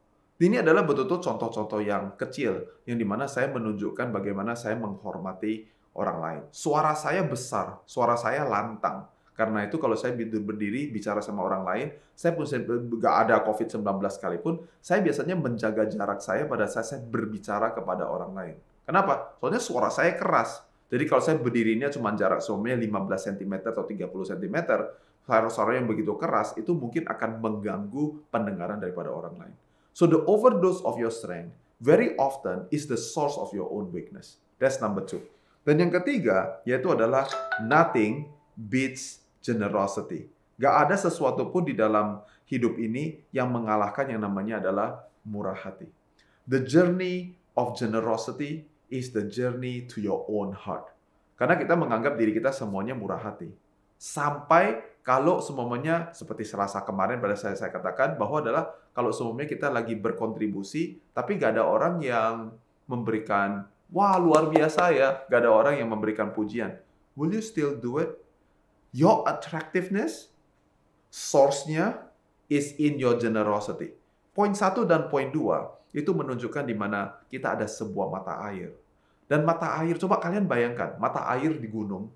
Ini 0.41 0.65
adalah 0.65 0.81
betul-betul 0.81 1.21
contoh-contoh 1.21 1.85
yang 1.85 2.17
kecil 2.17 2.65
yang 2.89 2.97
di 2.97 3.05
mana 3.05 3.29
saya 3.29 3.53
menunjukkan 3.53 4.09
bagaimana 4.09 4.57
saya 4.57 4.73
menghormati 4.73 5.69
orang 5.93 6.17
lain. 6.17 6.41
Suara 6.49 6.97
saya 6.97 7.21
besar, 7.21 7.77
suara 7.85 8.17
saya 8.17 8.41
lantang. 8.49 9.05
Karena 9.37 9.69
itu 9.69 9.77
kalau 9.77 9.93
saya 9.93 10.17
berdiri 10.17 10.89
bicara 10.89 11.21
sama 11.21 11.45
orang 11.45 11.61
lain, 11.61 11.87
saya 12.17 12.33
pun 12.33 12.49
nggak 12.49 13.15
ada 13.21 13.45
COVID-19 13.45 13.85
sekalipun, 14.09 14.65
saya 14.81 15.05
biasanya 15.05 15.37
menjaga 15.37 15.85
jarak 15.85 16.25
saya 16.25 16.49
pada 16.49 16.65
saat 16.65 16.89
saya 16.89 17.05
berbicara 17.05 17.77
kepada 17.77 18.09
orang 18.09 18.33
lain. 18.33 18.55
Kenapa? 18.81 19.37
Soalnya 19.37 19.61
suara 19.61 19.93
saya 19.93 20.17
keras. 20.17 20.65
Jadi 20.89 21.05
kalau 21.05 21.21
saya 21.21 21.37
berdirinya 21.37 21.85
cuma 21.93 22.17
jarak 22.17 22.41
suaminya 22.41 22.81
15 22.81 23.29
cm 23.29 23.53
atau 23.69 23.85
30 23.85 24.09
cm, 24.09 24.57
suara-suara 25.21 25.77
yang 25.77 25.85
begitu 25.85 26.17
keras 26.17 26.57
itu 26.57 26.73
mungkin 26.73 27.05
akan 27.05 27.37
mengganggu 27.37 28.25
pendengaran 28.33 28.81
daripada 28.81 29.13
orang 29.13 29.37
lain. 29.37 29.55
So 29.91 30.07
the 30.07 30.23
overdose 30.25 30.81
of 30.87 30.95
your 30.97 31.11
strength 31.11 31.55
very 31.81 32.15
often 32.15 32.69
is 32.71 32.87
the 32.87 32.97
source 32.97 33.35
of 33.35 33.51
your 33.51 33.67
own 33.73 33.91
weakness. 33.91 34.39
That's 34.61 34.79
number 34.79 35.03
two. 35.03 35.25
Dan 35.61 35.81
yang 35.81 35.91
ketiga 35.93 36.61
yaitu 36.65 36.89
adalah 36.93 37.29
nothing 37.61 38.29
beats 38.55 39.21
generosity. 39.41 40.29
Gak 40.61 40.89
ada 40.89 40.95
sesuatu 40.97 41.49
pun 41.49 41.65
di 41.65 41.73
dalam 41.73 42.21
hidup 42.45 42.77
ini 42.77 43.25
yang 43.33 43.49
mengalahkan 43.49 44.09
yang 44.09 44.21
namanya 44.21 44.61
adalah 44.61 45.09
murah 45.25 45.57
hati. 45.57 45.89
The 46.45 46.61
journey 46.61 47.37
of 47.57 47.77
generosity 47.77 48.69
is 48.91 49.09
the 49.15 49.25
journey 49.25 49.85
to 49.89 50.01
your 50.01 50.25
own 50.29 50.53
heart. 50.53 50.91
Karena 51.39 51.57
kita 51.57 51.73
menganggap 51.73 52.19
diri 52.19 52.37
kita 52.37 52.53
semuanya 52.53 52.93
murah 52.93 53.17
hati. 53.17 53.49
Sampai 53.97 54.81
kalau 55.01 55.41
semuanya 55.41 56.13
seperti 56.13 56.45
Selasa 56.45 56.85
kemarin 56.85 57.17
pada 57.17 57.33
saya 57.33 57.57
saya 57.57 57.73
katakan 57.73 58.15
bahwa 58.21 58.41
adalah 58.41 58.69
kalau 58.93 59.09
semuanya 59.09 59.49
kita 59.49 59.67
lagi 59.73 59.97
berkontribusi 59.97 61.01
tapi 61.11 61.41
gak 61.41 61.57
ada 61.57 61.65
orang 61.65 61.97
yang 62.01 62.53
memberikan 62.85 63.65
wah 63.91 64.15
luar 64.17 64.47
biasa 64.47 64.95
ya, 64.95 65.09
gak 65.27 65.45
ada 65.45 65.51
orang 65.51 65.75
yang 65.77 65.91
memberikan 65.91 66.31
pujian. 66.31 66.79
Will 67.13 67.35
you 67.35 67.43
still 67.43 67.75
do 67.75 67.99
it? 67.99 68.15
Your 68.95 69.27
attractiveness 69.27 70.31
source-nya 71.11 72.07
is 72.47 72.75
in 72.79 72.99
your 72.99 73.19
generosity. 73.19 73.95
Poin 74.31 74.55
satu 74.55 74.87
dan 74.87 75.11
poin 75.11 75.27
dua 75.27 75.75
itu 75.91 76.15
menunjukkan 76.15 76.63
di 76.63 76.75
mana 76.75 77.19
kita 77.27 77.59
ada 77.59 77.67
sebuah 77.67 78.07
mata 78.07 78.39
air. 78.47 78.71
Dan 79.27 79.47
mata 79.47 79.79
air, 79.79 79.95
coba 79.95 80.19
kalian 80.19 80.47
bayangkan, 80.47 80.95
mata 80.99 81.23
air 81.35 81.55
di 81.55 81.67
gunung. 81.67 82.11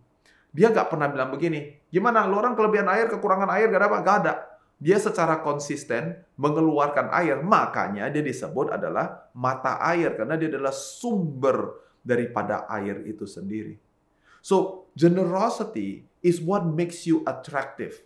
Dia 0.56 0.72
nggak 0.72 0.88
pernah 0.88 1.12
bilang 1.12 1.36
begini, 1.36 1.84
gimana 1.92 2.24
lo 2.24 2.40
orang 2.40 2.56
kelebihan 2.56 2.88
air, 2.88 3.12
kekurangan 3.12 3.52
air, 3.60 3.68
gak 3.68 3.82
ada 3.84 3.88
apa? 3.92 4.00
Gak 4.00 4.18
ada. 4.24 4.34
Dia 4.80 4.96
secara 5.04 5.44
konsisten 5.44 6.16
mengeluarkan 6.40 7.12
air, 7.12 7.44
makanya 7.44 8.08
dia 8.08 8.24
disebut 8.24 8.72
adalah 8.72 9.28
mata 9.36 9.84
air, 9.84 10.16
karena 10.16 10.40
dia 10.40 10.48
adalah 10.48 10.72
sumber 10.72 11.84
daripada 12.00 12.64
air 12.72 13.04
itu 13.04 13.28
sendiri. 13.28 13.76
So, 14.40 14.88
generosity 14.96 16.08
is 16.24 16.40
what 16.40 16.64
makes 16.64 17.04
you 17.04 17.20
attractive 17.28 18.00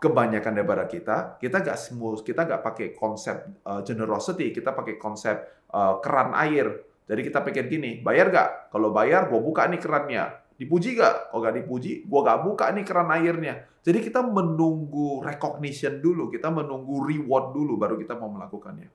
kebanyakan 0.00 0.56
daripada 0.56 0.88
kita, 0.88 1.36
kita 1.36 1.60
nggak 1.60 1.76
smooth, 1.78 2.24
kita 2.24 2.48
nggak 2.48 2.62
pakai 2.64 2.88
konsep 2.96 3.36
uh, 3.68 3.84
generosity, 3.84 4.48
kita 4.50 4.72
pakai 4.72 4.96
konsep 4.96 5.68
uh, 5.70 6.00
keran 6.00 6.32
air. 6.34 6.82
Jadi 7.04 7.20
kita 7.28 7.44
pikir 7.44 7.68
gini, 7.68 8.00
bayar 8.00 8.32
nggak? 8.32 8.72
Kalau 8.72 8.90
bayar, 8.90 9.28
gue 9.28 9.38
buka 9.38 9.68
nih 9.68 9.76
kerannya. 9.76 10.24
Dipuji 10.60 10.92
nggak? 10.92 11.32
Kalau 11.32 11.40
nggak 11.40 11.56
dipuji, 11.64 12.04
gue 12.04 12.20
nggak 12.20 12.40
buka 12.44 12.68
nih 12.76 12.84
keran 12.84 13.08
airnya. 13.08 13.64
Jadi 13.80 14.04
kita 14.04 14.20
menunggu 14.20 15.24
recognition 15.24 16.04
dulu, 16.04 16.28
kita 16.28 16.52
menunggu 16.52 17.00
reward 17.00 17.56
dulu, 17.56 17.80
baru 17.80 17.96
kita 17.96 18.20
mau 18.20 18.28
melakukannya. 18.28 18.92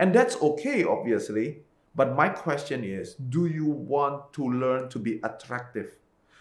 And 0.00 0.16
that's 0.16 0.40
okay, 0.40 0.88
obviously. 0.88 1.68
But 1.92 2.16
my 2.16 2.32
question 2.32 2.80
is, 2.80 3.12
do 3.20 3.44
you 3.44 3.68
want 3.68 4.32
to 4.40 4.48
learn 4.48 4.88
to 4.88 4.96
be 4.96 5.20
attractive? 5.20 5.92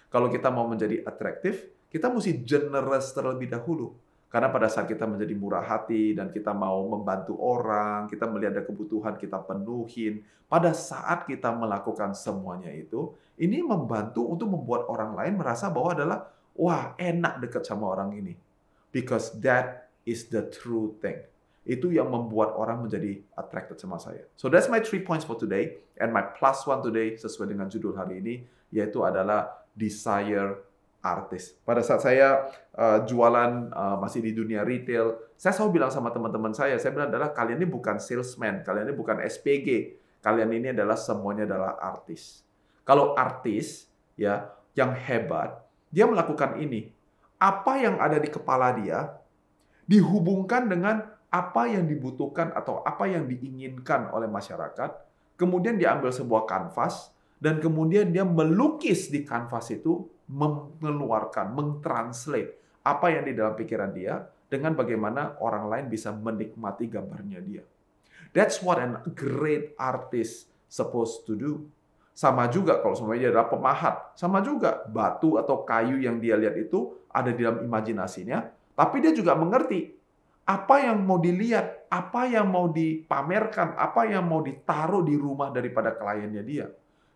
Kalau 0.07 0.31
kita 0.31 0.47
mau 0.47 0.63
menjadi 0.63 1.03
atraktif, 1.03 1.67
kita 1.91 2.07
mesti 2.07 2.39
generous 2.47 3.11
terlebih 3.11 3.51
dahulu. 3.51 3.91
Karena 4.31 4.47
pada 4.47 4.71
saat 4.71 4.87
kita 4.87 5.03
menjadi 5.03 5.35
murah 5.35 5.59
hati 5.59 6.15
dan 6.15 6.31
kita 6.31 6.55
mau 6.55 6.87
membantu 6.87 7.35
orang, 7.35 8.07
kita 8.07 8.31
melihat 8.31 8.55
ada 8.55 8.63
kebutuhan, 8.63 9.19
kita 9.19 9.35
penuhin. 9.43 10.23
Pada 10.47 10.71
saat 10.71 11.27
kita 11.27 11.51
melakukan 11.51 12.15
semuanya 12.15 12.71
itu, 12.71 13.11
ini 13.35 13.59
membantu 13.59 14.23
untuk 14.23 14.47
membuat 14.55 14.87
orang 14.87 15.19
lain 15.19 15.35
merasa 15.35 15.67
bahwa 15.67 15.91
adalah, 15.91 16.19
wah 16.55 16.95
enak 16.95 17.43
dekat 17.43 17.67
sama 17.67 17.91
orang 17.91 18.15
ini. 18.15 18.39
Because 18.95 19.35
that 19.43 19.91
is 20.07 20.31
the 20.31 20.47
true 20.47 20.95
thing. 21.03 21.27
Itu 21.67 21.91
yang 21.91 22.07
membuat 22.07 22.55
orang 22.55 22.87
menjadi 22.87 23.19
attracted 23.35 23.83
sama 23.83 23.99
saya. 23.99 24.23
So 24.39 24.47
that's 24.47 24.71
my 24.71 24.79
three 24.79 25.03
points 25.03 25.27
for 25.27 25.35
today. 25.35 25.83
And 25.99 26.15
my 26.15 26.23
plus 26.39 26.63
one 26.63 26.79
today, 26.79 27.19
sesuai 27.19 27.51
dengan 27.51 27.67
judul 27.67 27.99
hari 27.99 28.23
ini, 28.23 28.47
yaitu 28.71 29.03
adalah 29.03 29.67
desire 29.75 30.70
artis. 31.01 31.57
Pada 31.65 31.81
saat 31.81 32.05
saya 32.05 32.47
uh, 32.77 33.01
jualan 33.03 33.73
uh, 33.73 33.97
masih 33.97 34.21
di 34.21 34.31
dunia 34.37 34.61
retail, 34.61 35.17
saya 35.35 35.51
selalu 35.57 35.81
bilang 35.81 35.91
sama 35.91 36.13
teman-teman 36.13 36.53
saya, 36.53 36.77
saya 36.77 36.93
bilang 36.93 37.09
adalah 37.09 37.33
kalian 37.33 37.57
ini 37.61 37.67
bukan 37.67 37.97
salesman, 37.97 38.61
kalian 38.61 38.93
ini 38.93 38.95
bukan 38.95 39.17
SPG, 39.25 39.97
kalian 40.21 40.49
ini 40.53 40.67
adalah 40.71 40.95
semuanya 40.95 41.49
adalah 41.49 41.81
artis. 41.81 42.45
Kalau 42.85 43.17
artis 43.17 43.89
ya 44.13 44.53
yang 44.77 44.93
hebat, 44.93 45.57
dia 45.89 46.05
melakukan 46.05 46.61
ini. 46.61 46.93
Apa 47.41 47.81
yang 47.81 47.97
ada 47.97 48.21
di 48.21 48.29
kepala 48.29 48.69
dia 48.77 49.17
dihubungkan 49.89 50.69
dengan 50.69 51.01
apa 51.33 51.65
yang 51.65 51.89
dibutuhkan 51.89 52.53
atau 52.53 52.85
apa 52.85 53.09
yang 53.09 53.25
diinginkan 53.25 54.13
oleh 54.13 54.29
masyarakat, 54.29 54.91
kemudian 55.39 55.81
diambil 55.81 56.13
sebuah 56.13 56.45
kanvas 56.45 57.09
dan 57.41 57.57
kemudian 57.57 58.13
dia 58.13 58.21
melukis 58.21 59.09
di 59.09 59.25
kanvas 59.25 59.73
itu 59.73 60.05
mengeluarkan, 60.31 61.51
mentranslate 61.51 62.55
apa 62.81 63.11
yang 63.11 63.27
di 63.27 63.35
dalam 63.35 63.53
pikiran 63.53 63.91
dia 63.91 64.23
dengan 64.47 64.73
bagaimana 64.73 65.37
orang 65.43 65.67
lain 65.67 65.85
bisa 65.91 66.15
menikmati 66.15 66.87
gambarnya 66.87 67.39
dia. 67.43 67.63
That's 68.31 68.63
what 68.63 68.79
a 68.79 69.03
great 69.11 69.75
artist 69.75 70.47
supposed 70.71 71.27
to 71.27 71.35
do. 71.35 71.51
Sama 72.15 72.47
juga 72.47 72.79
kalau 72.79 72.95
semuanya 72.95 73.27
dia 73.27 73.31
adalah 73.35 73.49
pemahat, 73.51 73.95
sama 74.15 74.43
juga 74.43 74.83
batu 74.87 75.35
atau 75.39 75.63
kayu 75.63 75.99
yang 75.99 76.19
dia 76.19 76.35
lihat 76.35 76.55
itu 76.59 76.95
ada 77.11 77.31
di 77.31 77.43
dalam 77.43 77.63
imajinasinya, 77.63 78.51
tapi 78.75 79.03
dia 79.03 79.15
juga 79.15 79.35
mengerti 79.35 79.95
apa 80.47 80.75
yang 80.83 80.99
mau 81.07 81.19
dilihat, 81.19 81.87
apa 81.87 82.27
yang 82.27 82.51
mau 82.51 82.67
dipamerkan, 82.67 83.79
apa 83.79 84.09
yang 84.11 84.27
mau 84.27 84.43
ditaruh 84.43 85.03
di 85.05 85.15
rumah 85.15 85.51
daripada 85.55 85.95
kliennya 85.95 86.43
dia. 86.43 86.67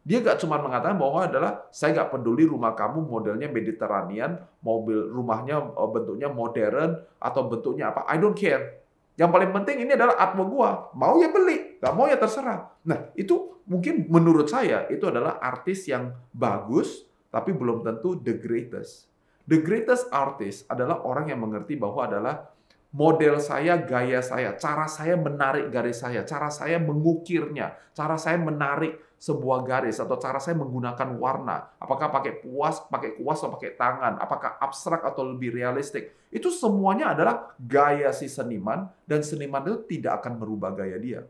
Dia 0.05 0.21
gak 0.21 0.37
cuma 0.37 0.61
mengatakan 0.61 1.01
bahwa 1.01 1.25
adalah 1.25 1.65
saya 1.73 1.97
gak 1.97 2.13
peduli 2.13 2.45
rumah 2.45 2.77
kamu 2.77 3.09
modelnya 3.09 3.49
Mediterranean, 3.49 4.37
mobil 4.61 5.09
rumahnya 5.09 5.57
eh, 5.73 5.89
bentuknya 5.89 6.29
modern 6.29 7.01
atau 7.17 7.41
bentuknya 7.49 7.89
apa. 7.89 8.05
I 8.05 8.21
don't 8.21 8.37
care. 8.37 8.85
Yang 9.17 9.29
paling 9.33 9.51
penting 9.51 9.81
ini 9.81 9.97
adalah 9.97 10.13
artwork 10.21 10.49
gua. 10.53 10.71
Mau 10.93 11.17
ya 11.17 11.33
beli, 11.33 11.81
gak 11.81 11.93
mau 11.97 12.05
ya 12.05 12.21
terserah. 12.21 12.69
Nah, 12.85 13.09
itu 13.17 13.57
mungkin 13.65 14.05
menurut 14.05 14.45
saya 14.45 14.85
itu 14.93 15.09
adalah 15.09 15.41
artis 15.41 15.89
yang 15.89 16.13
bagus 16.29 17.09
tapi 17.33 17.51
belum 17.51 17.81
tentu 17.81 18.21
the 18.21 18.37
greatest. 18.37 19.09
The 19.49 19.57
greatest 19.57 20.09
artist 20.13 20.69
adalah 20.69 21.01
orang 21.01 21.33
yang 21.33 21.41
mengerti 21.41 21.77
bahwa 21.77 22.05
adalah 22.05 22.54
model 22.95 23.43
saya, 23.43 23.75
gaya 23.84 24.23
saya, 24.23 24.55
cara 24.55 24.88
saya 24.88 25.19
menarik 25.19 25.67
garis 25.67 25.99
saya, 25.99 26.23
cara 26.23 26.47
saya 26.47 26.79
mengukirnya, 26.79 27.75
cara 27.91 28.15
saya 28.15 28.39
menarik 28.39 28.95
sebuah 29.19 29.67
garis 29.67 29.99
atau 29.99 30.15
cara 30.15 30.39
saya 30.39 30.55
menggunakan 30.55 31.19
warna, 31.19 31.75
apakah 31.75 32.08
pakai 32.08 32.39
puas, 32.39 32.79
pakai 32.88 33.19
kuas 33.19 33.43
atau 33.43 33.51
pakai 33.60 33.75
tangan, 33.75 34.15
apakah 34.15 34.55
abstrak 34.63 35.03
atau 35.03 35.27
lebih 35.27 35.51
realistik, 35.51 36.15
itu 36.31 36.47
semuanya 36.47 37.12
adalah 37.12 37.51
gaya 37.60 38.15
si 38.15 38.31
seniman 38.31 38.88
dan 39.03 39.27
seniman 39.27 39.67
itu 39.67 39.99
tidak 39.99 40.23
akan 40.23 40.39
merubah 40.39 40.71
gaya 40.71 40.95
dia. 40.95 41.27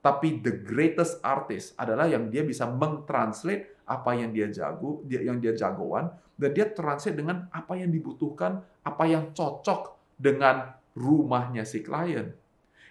Tapi 0.00 0.40
the 0.40 0.62
greatest 0.62 1.18
artist 1.26 1.74
adalah 1.74 2.06
yang 2.06 2.30
dia 2.30 2.46
bisa 2.46 2.70
mentranslate 2.70 3.82
apa 3.84 4.14
yang 4.14 4.30
dia 4.30 4.46
jago, 4.46 5.02
dia 5.04 5.26
yang 5.26 5.42
dia 5.42 5.58
jagoan 5.58 6.06
dan 6.38 6.50
dia 6.54 6.70
translate 6.70 7.18
dengan 7.18 7.50
apa 7.50 7.74
yang 7.74 7.90
dibutuhkan, 7.90 8.62
apa 8.86 9.04
yang 9.10 9.34
cocok 9.34 10.00
dengan 10.16 10.79
rumahnya 11.00 11.64
si 11.64 11.80
klien. 11.80 12.36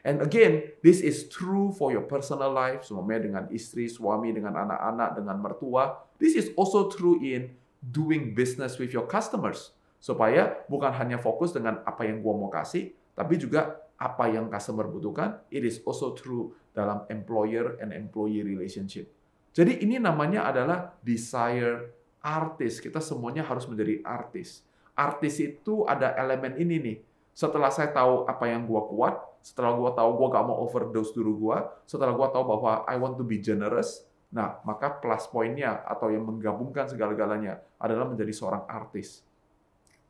And 0.01 0.23
again, 0.25 0.73
this 0.81 1.03
is 1.03 1.27
true 1.29 1.75
for 1.75 1.93
your 1.93 2.07
personal 2.07 2.49
life, 2.49 2.87
semuanya 2.87 3.21
dengan 3.29 3.45
istri, 3.53 3.85
suami, 3.85 4.33
dengan 4.33 4.55
anak-anak, 4.57 5.09
dengan 5.19 5.37
mertua. 5.37 6.01
This 6.17 6.33
is 6.39 6.49
also 6.57 6.89
true 6.89 7.19
in 7.21 7.53
doing 7.83 8.33
business 8.33 8.79
with 8.81 8.95
your 8.95 9.05
customers. 9.05 9.75
Supaya 9.99 10.63
bukan 10.71 10.95
hanya 10.95 11.19
fokus 11.19 11.51
dengan 11.51 11.83
apa 11.83 12.07
yang 12.07 12.23
gua 12.23 12.33
mau 12.39 12.47
kasih, 12.47 12.95
tapi 13.11 13.35
juga 13.35 13.83
apa 13.99 14.31
yang 14.31 14.47
customer 14.47 14.87
butuhkan. 14.87 15.43
It 15.51 15.67
is 15.67 15.83
also 15.83 16.15
true 16.15 16.55
dalam 16.71 17.03
employer 17.11 17.75
and 17.83 17.91
employee 17.91 18.39
relationship. 18.39 19.11
Jadi 19.51 19.83
ini 19.83 19.99
namanya 19.99 20.47
adalah 20.47 20.95
desire 21.03 21.91
artis. 22.23 22.79
Kita 22.79 23.03
semuanya 23.03 23.43
harus 23.43 23.67
menjadi 23.67 23.99
artis. 24.07 24.63
Artis 24.95 25.43
itu 25.43 25.83
ada 25.83 26.15
elemen 26.15 26.55
ini 26.55 26.75
nih. 26.79 26.97
Setelah 27.39 27.71
saya 27.71 27.95
tahu 27.95 28.27
apa 28.27 28.51
yang 28.51 28.67
gua 28.67 28.83
kuat, 28.83 29.15
setelah 29.39 29.71
gue 29.71 29.91
tahu 29.95 30.09
gue 30.19 30.27
gak 30.35 30.43
mau 30.43 30.57
overdose 30.67 31.15
dulu 31.15 31.31
gue, 31.47 31.57
setelah 31.87 32.11
gue 32.11 32.27
tahu 32.35 32.43
bahwa 32.43 32.83
I 32.83 32.99
want 32.99 33.15
to 33.15 33.23
be 33.23 33.39
generous, 33.39 34.03
nah 34.27 34.59
maka 34.67 34.99
plus 34.99 35.23
poinnya 35.31 35.79
atau 35.87 36.11
yang 36.11 36.27
menggabungkan 36.27 36.91
segala-galanya 36.91 37.63
adalah 37.79 38.11
menjadi 38.11 38.35
seorang 38.35 38.67
artis. 38.67 39.23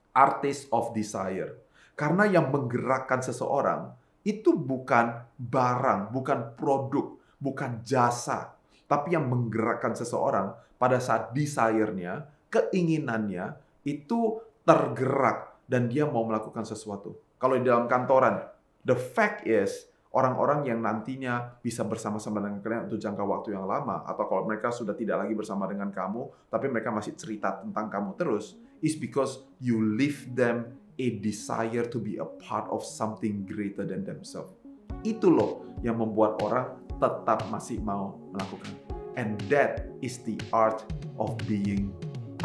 Artist 0.09 0.73
of 0.73 0.89
desire. 0.97 1.61
Karena 1.93 2.25
yang 2.25 2.49
menggerakkan 2.49 3.21
seseorang 3.21 3.93
itu 4.25 4.57
bukan 4.57 5.21
barang, 5.37 6.09
bukan 6.09 6.57
produk, 6.57 7.13
bukan 7.37 7.85
jasa, 7.85 8.57
tapi 8.89 9.13
yang 9.13 9.29
menggerakkan 9.29 9.93
seseorang 9.93 10.57
pada 10.81 10.97
saat 10.97 11.29
desire-nya, 11.37 12.25
keinginannya 12.49 13.53
itu 13.85 14.41
tergerak 14.65 15.58
dan 15.69 15.85
dia 15.85 16.09
mau 16.09 16.25
melakukan 16.25 16.65
sesuatu. 16.65 17.13
Kalau 17.37 17.55
di 17.55 17.63
dalam 17.63 17.85
kantoran, 17.85 18.41
The 18.87 18.95
fact 18.95 19.43
is, 19.43 19.91
orang-orang 20.15 20.63
yang 20.71 20.79
nantinya 20.79 21.59
bisa 21.59 21.83
bersama-sama 21.83 22.39
dengan 22.39 22.63
kalian 22.63 22.87
untuk 22.87 22.97
jangka 22.97 23.23
waktu 23.27 23.53
yang 23.53 23.67
lama, 23.67 24.07
atau 24.07 24.23
kalau 24.23 24.47
mereka 24.47 24.71
sudah 24.71 24.95
tidak 24.95 25.27
lagi 25.27 25.35
bersama 25.35 25.67
dengan 25.67 25.91
kamu, 25.91 26.31
tapi 26.47 26.71
mereka 26.71 26.89
masih 26.89 27.13
cerita 27.19 27.59
tentang 27.59 27.91
kamu 27.91 28.15
terus, 28.15 28.55
is 28.79 28.95
because 28.95 29.43
you 29.59 29.83
leave 29.83 30.31
them 30.31 30.79
a 30.95 31.19
desire 31.19 31.83
to 31.83 31.99
be 31.99 32.15
a 32.17 32.27
part 32.39 32.71
of 32.71 32.87
something 32.87 33.43
greater 33.43 33.83
than 33.83 34.07
themselves. 34.07 34.55
Itu 35.03 35.27
loh 35.27 35.67
yang 35.83 35.99
membuat 35.99 36.39
orang 36.39 36.79
tetap 36.99 37.43
masih 37.51 37.83
mau 37.83 38.15
melakukan. 38.31 38.71
And 39.19 39.35
that 39.51 39.91
is 39.99 40.23
the 40.23 40.39
art 40.55 40.87
of 41.19 41.35
being 41.47 41.91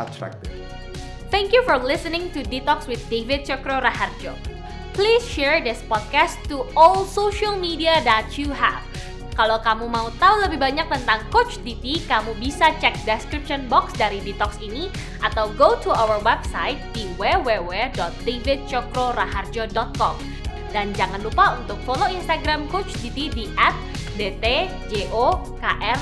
attractive. 0.03 0.51
Thank 1.31 1.53
you 1.53 1.63
for 1.65 1.79
listening 1.79 2.31
to 2.33 2.43
Detox 2.43 2.87
with 2.87 3.09
David 3.09 3.45
Chokro 3.45 3.81
Raharjo. 3.81 4.37
Please 4.95 5.27
share 5.27 5.59
this 5.59 5.83
podcast 5.91 6.39
to 6.47 6.63
all 6.79 7.03
social 7.05 7.59
media 7.59 7.99
that 8.07 8.39
you 8.39 8.55
have. 8.55 8.79
Kalau 9.35 9.59
kamu 9.59 9.91
mau 9.91 10.15
tahu 10.23 10.47
lebih 10.47 10.63
banyak 10.63 10.87
tentang 10.87 11.19
Coach 11.35 11.59
Diti, 11.67 11.99
kamu 12.07 12.39
bisa 12.39 12.71
cek 12.79 13.03
description 13.03 13.67
box 13.67 13.91
dari 13.99 14.23
Detox 14.23 14.63
ini 14.63 14.87
atau 15.27 15.51
go 15.59 15.75
to 15.83 15.91
our 15.91 16.23
website 16.23 16.79
di 16.95 17.11
www.davidcokroraharjo.com. 17.19 20.15
Dan 20.71 20.95
jangan 20.95 21.19
lupa 21.27 21.59
untuk 21.59 21.83
follow 21.83 22.07
Instagram 22.07 22.71
Coach 22.71 22.95
Diti 23.03 23.27
di 23.27 23.51
@dtjokron. 24.15 25.99